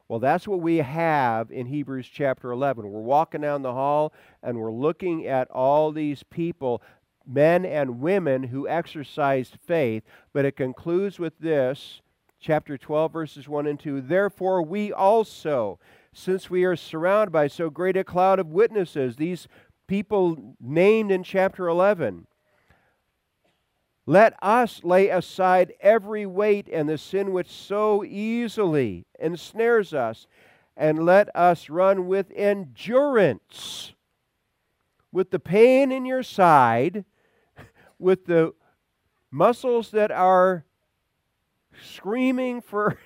Well, 0.08 0.20
that's 0.20 0.48
what 0.48 0.60
we 0.60 0.78
have 0.78 1.52
in 1.52 1.66
Hebrews 1.66 2.08
chapter 2.08 2.50
11. 2.50 2.90
We're 2.90 3.00
walking 3.00 3.42
down 3.42 3.62
the 3.62 3.74
hall 3.74 4.14
and 4.42 4.58
we're 4.58 4.72
looking 4.72 5.26
at 5.26 5.50
all 5.50 5.92
these 5.92 6.22
people 6.22 6.82
men 7.28 7.66
and 7.66 8.00
women 8.00 8.44
who 8.44 8.66
exercised 8.66 9.58
faith. 9.64 10.02
But 10.32 10.44
it 10.44 10.56
concludes 10.56 11.18
with 11.18 11.38
this 11.38 12.00
chapter 12.40 12.78
12, 12.78 13.12
verses 13.12 13.48
1 13.48 13.66
and 13.66 13.78
2. 13.78 14.00
Therefore, 14.00 14.62
we 14.62 14.92
also, 14.92 15.78
since 16.12 16.48
we 16.48 16.64
are 16.64 16.76
surrounded 16.76 17.30
by 17.30 17.48
so 17.48 17.68
great 17.68 17.96
a 17.96 18.04
cloud 18.04 18.38
of 18.38 18.48
witnesses, 18.48 19.16
these 19.16 19.46
people 19.86 20.54
named 20.60 21.10
in 21.10 21.22
chapter 21.22 21.68
11, 21.68 22.26
let 24.06 24.34
us 24.42 24.82
lay 24.84 25.08
aside 25.10 25.74
every 25.80 26.24
weight 26.24 26.66
and 26.72 26.88
the 26.88 26.96
sin 26.96 27.32
which 27.32 27.50
so 27.50 28.02
easily 28.02 29.04
ensnares 29.20 29.92
us, 29.92 30.26
and 30.76 31.04
let 31.04 31.28
us 31.36 31.68
run 31.68 32.06
with 32.06 32.32
endurance, 32.34 33.92
with 35.12 35.30
the 35.30 35.38
pain 35.38 35.92
in 35.92 36.06
your 36.06 36.22
side 36.22 37.04
with 37.98 38.26
the 38.26 38.52
muscles 39.30 39.90
that 39.90 40.10
are 40.10 40.64
screaming 41.82 42.60
for 42.60 42.98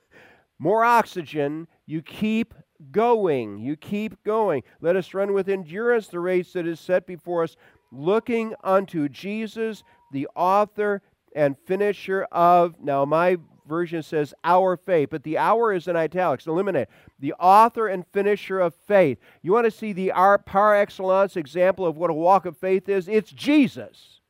more 0.58 0.84
oxygen, 0.84 1.68
you 1.86 2.02
keep 2.02 2.54
going. 2.90 3.58
You 3.58 3.76
keep 3.76 4.22
going. 4.24 4.62
Let 4.80 4.96
us 4.96 5.14
run 5.14 5.32
with 5.32 5.48
endurance 5.48 6.08
the 6.08 6.20
race 6.20 6.52
that 6.52 6.66
is 6.66 6.80
set 6.80 7.06
before 7.06 7.42
us, 7.42 7.56
looking 7.90 8.54
unto 8.62 9.08
Jesus, 9.08 9.82
the 10.12 10.28
author 10.34 11.02
and 11.34 11.56
finisher 11.56 12.24
of. 12.32 12.80
Now, 12.80 13.04
my 13.04 13.38
version 13.66 14.02
says 14.02 14.34
our 14.44 14.76
faith, 14.76 15.08
but 15.10 15.22
the 15.22 15.38
hour 15.38 15.72
is 15.72 15.88
in 15.88 15.96
italics. 15.96 16.46
Eliminate. 16.46 16.88
The 17.18 17.32
author 17.34 17.88
and 17.88 18.06
finisher 18.12 18.60
of 18.60 18.74
faith. 18.74 19.18
You 19.42 19.52
want 19.52 19.64
to 19.64 19.70
see 19.70 19.92
the 19.92 20.12
par 20.46 20.74
excellence 20.74 21.36
example 21.36 21.86
of 21.86 21.96
what 21.96 22.10
a 22.10 22.14
walk 22.14 22.46
of 22.46 22.56
faith 22.56 22.88
is? 22.88 23.08
It's 23.08 23.30
Jesus. 23.30 24.20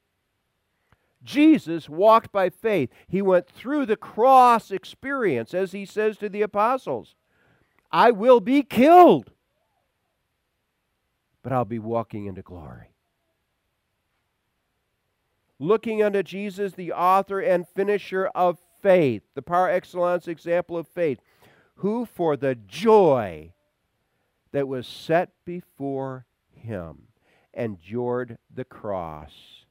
Jesus 1.25 1.89
walked 1.89 2.31
by 2.31 2.51
faith. 2.51 2.91
He 3.09 3.23
went 3.23 3.49
through 3.49 3.87
the 3.87 3.97
cross 3.97 4.71
experience, 4.71 5.55
as 5.55 5.73
he 5.73 5.85
says 5.87 6.19
to 6.19 6.29
the 6.29 6.43
apostles 6.43 7.15
I 7.91 8.11
will 8.11 8.41
be 8.41 8.63
killed, 8.63 9.31
but 11.43 11.53
I'll 11.53 11.65
be 11.65 11.79
walking 11.79 12.27
into 12.27 12.43
glory. 12.43 12.91
Looking 15.59 16.03
unto 16.03 16.23
Jesus, 16.23 16.73
the 16.73 16.93
author 16.93 17.41
and 17.41 17.67
finisher 17.69 18.27
of 18.35 18.59
faith, 18.83 19.23
the 19.35 19.43
par 19.43 19.71
excellence 19.71 20.29
example 20.29 20.77
of 20.77 20.89
faith, 20.89 21.21
who 21.77 22.05
for 22.05 22.37
the 22.37 22.55
joy 22.55 23.53
that 24.53 24.69
was 24.69 24.87
set 24.87 25.31
before 25.45 26.27
him 26.53 27.09
endured 27.55 28.39
the 28.53 28.65
cross 28.65 29.64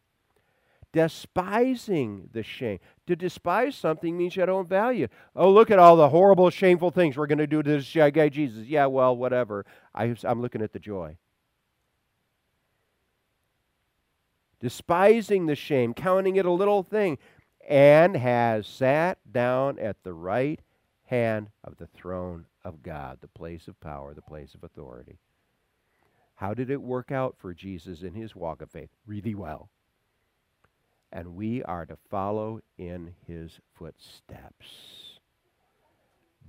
despising 0.93 2.29
the 2.32 2.43
shame. 2.43 2.79
To 3.08 3.15
despise 3.17 3.75
something 3.75 4.17
means 4.17 4.38
you 4.38 4.45
don't 4.45 4.69
value. 4.69 5.10
Oh, 5.36 5.51
look 5.51 5.69
at 5.69 5.79
all 5.79 5.97
the 5.97 6.10
horrible, 6.10 6.49
shameful 6.49 6.91
things 6.91 7.17
we're 7.17 7.27
going 7.27 7.39
to 7.39 7.47
do 7.47 7.62
to 7.62 7.82
this 7.82 7.93
guy 7.93 8.29
Jesus. 8.29 8.67
Yeah, 8.67 8.86
well, 8.86 9.17
whatever. 9.17 9.65
I, 9.93 10.15
I'm 10.23 10.41
looking 10.41 10.62
at 10.62 10.71
the 10.71 10.79
joy. 10.79 11.17
despising 14.63 15.45
the 15.45 15.56
shame, 15.56 15.93
counting 15.93 16.38
it 16.38 16.45
a 16.45 16.51
little 16.51 16.84
thing, 16.84 17.17
and 17.67 18.15
has 18.15 18.65
sat 18.65 19.17
down 19.29 19.77
at 19.77 20.01
the 20.03 20.13
right 20.13 20.62
hand 21.03 21.49
of 21.65 21.75
the 21.75 21.88
throne 21.88 22.45
of 22.63 22.82
God, 22.82 23.17
the 23.19 23.27
place 23.27 23.67
of 23.67 23.77
power, 23.82 24.13
the 24.13 24.21
place 24.21 24.56
of 24.56 24.63
authority. 24.63 25.17
How 26.36 26.53
did 26.53 26.69
it 26.69 26.82
work 26.82 27.12
out 27.12 27.36
for 27.38 27.53
Jesus 27.53 28.03
in 28.03 28.13
his 28.13 28.38
walk 28.38 28.62
of 28.62 28.71
faith? 28.71 28.89
Really 29.06 29.36
well. 29.36 29.67
And 31.15 31.36
we 31.36 31.62
are 31.62 31.86
to 31.86 31.95
follow 32.10 32.60
in 32.80 33.13
his 33.28 33.60
footsteps. 33.76 34.65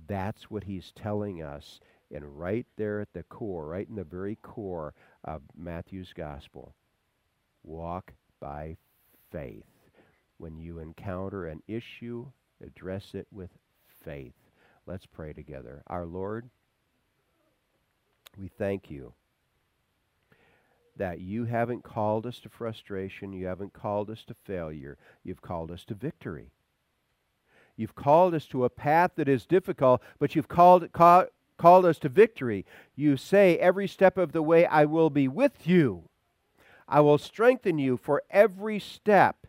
That's 0.07 0.49
what 0.49 0.63
he's 0.63 0.91
telling 0.95 1.43
us. 1.43 1.79
And 2.11 2.39
right 2.39 2.65
there 2.75 2.99
at 2.99 3.13
the 3.13 3.23
core, 3.23 3.67
right 3.67 3.87
in 3.87 3.95
the 3.95 4.03
very 4.03 4.37
core 4.41 4.95
of 5.23 5.43
Matthew's 5.55 6.13
gospel, 6.13 6.73
walk 7.63 8.13
by 8.39 8.77
faith. 9.31 9.65
When 10.39 10.57
you 10.57 10.79
encounter 10.79 11.45
an 11.45 11.61
issue, 11.67 12.25
address 12.63 13.13
it 13.13 13.27
with 13.31 13.51
faith. 14.03 14.33
Let's 14.87 15.05
pray 15.05 15.33
together. 15.33 15.83
Our 15.87 16.05
Lord, 16.07 16.49
we 18.35 18.49
thank 18.57 18.89
you 18.89 19.13
that 20.97 21.19
you 21.19 21.45
haven't 21.45 21.83
called 21.83 22.25
us 22.25 22.39
to 22.39 22.49
frustration, 22.49 23.33
you 23.33 23.47
haven't 23.47 23.73
called 23.73 24.09
us 24.09 24.23
to 24.25 24.33
failure, 24.33 24.97
you've 25.23 25.41
called 25.41 25.71
us 25.71 25.83
to 25.85 25.93
victory. 25.93 26.51
You've 27.77 27.95
called 27.95 28.33
us 28.33 28.45
to 28.47 28.63
a 28.63 28.69
path 28.69 29.11
that 29.15 29.27
is 29.27 29.45
difficult, 29.45 30.01
but 30.17 30.35
you've 30.35 30.47
called, 30.47 30.91
call, 30.93 31.25
called 31.57 31.85
us 31.85 31.99
to 31.99 32.09
victory. 32.09 32.65
You 32.95 33.17
say 33.17 33.57
every 33.57 33.87
step 33.87 34.17
of 34.17 34.31
the 34.31 34.41
way, 34.41 34.65
I 34.65 34.85
will 34.85 35.09
be 35.09 35.27
with 35.27 35.67
you. 35.67 36.09
I 36.87 37.01
will 37.01 37.17
strengthen 37.17 37.77
you 37.77 37.97
for 37.97 38.23
every 38.29 38.79
step. 38.79 39.47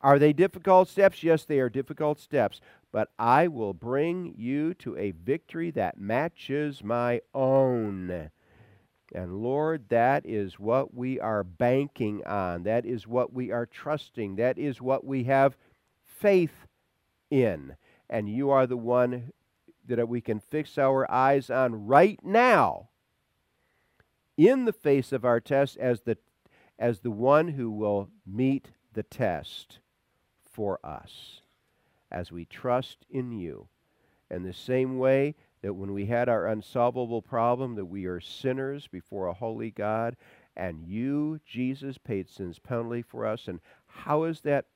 Are 0.00 0.18
they 0.18 0.32
difficult 0.32 0.88
steps? 0.88 1.22
Yes, 1.22 1.44
they 1.44 1.58
are 1.58 1.70
difficult 1.70 2.20
steps. 2.20 2.60
But 2.92 3.08
I 3.18 3.48
will 3.48 3.72
bring 3.72 4.34
you 4.36 4.74
to 4.74 4.96
a 4.96 5.10
victory 5.12 5.70
that 5.72 5.98
matches 5.98 6.84
my 6.84 7.22
own. 7.32 8.30
And 9.12 9.42
Lord, 9.42 9.88
that 9.90 10.24
is 10.24 10.58
what 10.58 10.94
we 10.94 11.20
are 11.20 11.44
banking 11.44 12.24
on. 12.24 12.62
That 12.62 12.86
is 12.86 13.06
what 13.06 13.32
we 13.32 13.50
are 13.50 13.66
trusting. 13.66 14.36
That 14.36 14.58
is 14.58 14.80
what 14.80 15.04
we 15.04 15.24
have 15.24 15.56
faith 16.04 16.66
in. 17.30 17.76
And 18.08 18.28
you 18.28 18.50
are 18.50 18.66
the 18.66 18.76
one 18.76 19.32
that 19.86 20.08
we 20.08 20.20
can 20.20 20.40
fix 20.40 20.78
our 20.78 21.10
eyes 21.10 21.50
on 21.50 21.86
right 21.86 22.18
now 22.24 22.88
in 24.36 24.64
the 24.64 24.72
face 24.72 25.12
of 25.12 25.24
our 25.24 25.40
test 25.40 25.76
as 25.76 26.02
the 26.02 26.16
as 26.78 27.00
the 27.00 27.10
one 27.10 27.48
who 27.48 27.70
will 27.70 28.08
meet 28.26 28.70
the 28.94 29.02
test 29.04 29.78
for 30.50 30.80
us 30.84 31.40
as 32.10 32.32
we 32.32 32.44
trust 32.44 33.04
in 33.08 33.30
you. 33.30 33.68
And 34.28 34.44
the 34.44 34.52
same 34.52 34.98
way 34.98 35.36
that 35.64 35.72
when 35.72 35.94
we 35.94 36.04
had 36.04 36.28
our 36.28 36.46
unsolvable 36.46 37.22
problem 37.22 37.74
that 37.74 37.86
we 37.86 38.04
are 38.04 38.20
sinners 38.20 38.86
before 38.86 39.28
a 39.28 39.32
holy 39.32 39.70
God 39.70 40.14
and 40.54 40.84
you 40.86 41.40
Jesus 41.46 41.96
paid 41.96 42.28
sin's 42.28 42.58
penalty 42.58 43.00
for 43.00 43.24
us 43.26 43.48
and 43.48 43.60
how 43.86 44.24
has 44.24 44.42
that 44.42 44.66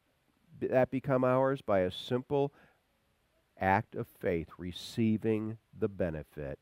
that 0.61 0.90
become 0.90 1.24
ours 1.24 1.61
by 1.61 1.81
a 1.81 1.90
simple 1.90 2.55
act 3.61 3.94
of 3.94 4.09
faith 4.09 4.48
receiving 4.57 5.59
the 5.79 5.88
benefit 5.88 6.59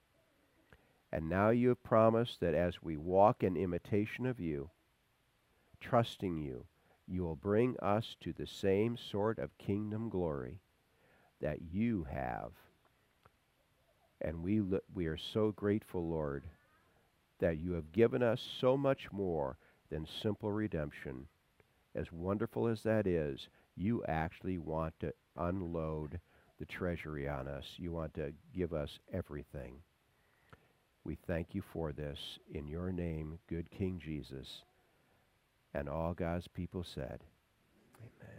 and 1.12 1.28
now 1.28 1.50
you 1.50 1.68
have 1.68 1.84
promised 1.84 2.40
that 2.40 2.52
as 2.52 2.82
we 2.82 2.96
walk 2.96 3.44
in 3.44 3.56
imitation 3.56 4.26
of 4.26 4.40
you 4.40 4.70
trusting 5.80 6.36
you, 6.36 6.64
you 7.06 7.22
will 7.22 7.36
bring 7.36 7.76
us 7.78 8.16
to 8.20 8.32
the 8.32 8.46
same 8.46 8.96
sort 8.96 9.38
of 9.38 9.56
kingdom 9.56 10.08
glory 10.08 10.58
that 11.40 11.58
you 11.70 12.08
have. 12.10 12.50
And 14.20 14.42
we, 14.42 14.62
we 14.94 15.06
are 15.06 15.18
so 15.32 15.52
grateful, 15.52 16.08
Lord, 16.08 16.44
that 17.40 17.58
you 17.58 17.72
have 17.72 17.92
given 17.92 18.22
us 18.22 18.40
so 18.60 18.76
much 18.76 19.12
more 19.12 19.58
than 19.90 20.06
simple 20.22 20.50
redemption. 20.50 21.26
As 21.94 22.10
wonderful 22.12 22.66
as 22.66 22.82
that 22.82 23.06
is, 23.06 23.48
you 23.76 24.02
actually 24.08 24.58
want 24.58 24.94
to 25.00 25.12
unload 25.36 26.18
the 26.58 26.64
treasury 26.66 27.28
on 27.28 27.46
us. 27.46 27.64
You 27.76 27.92
want 27.92 28.14
to 28.14 28.32
give 28.54 28.72
us 28.72 28.98
everything. 29.12 29.74
We 31.04 31.18
thank 31.26 31.54
you 31.54 31.62
for 31.72 31.92
this. 31.92 32.18
In 32.52 32.66
your 32.66 32.90
name, 32.90 33.38
good 33.48 33.70
King 33.70 34.00
Jesus. 34.02 34.62
And 35.74 35.88
all 35.88 36.14
God's 36.14 36.48
people 36.48 36.84
said, 36.94 37.20
Amen. 38.00 38.35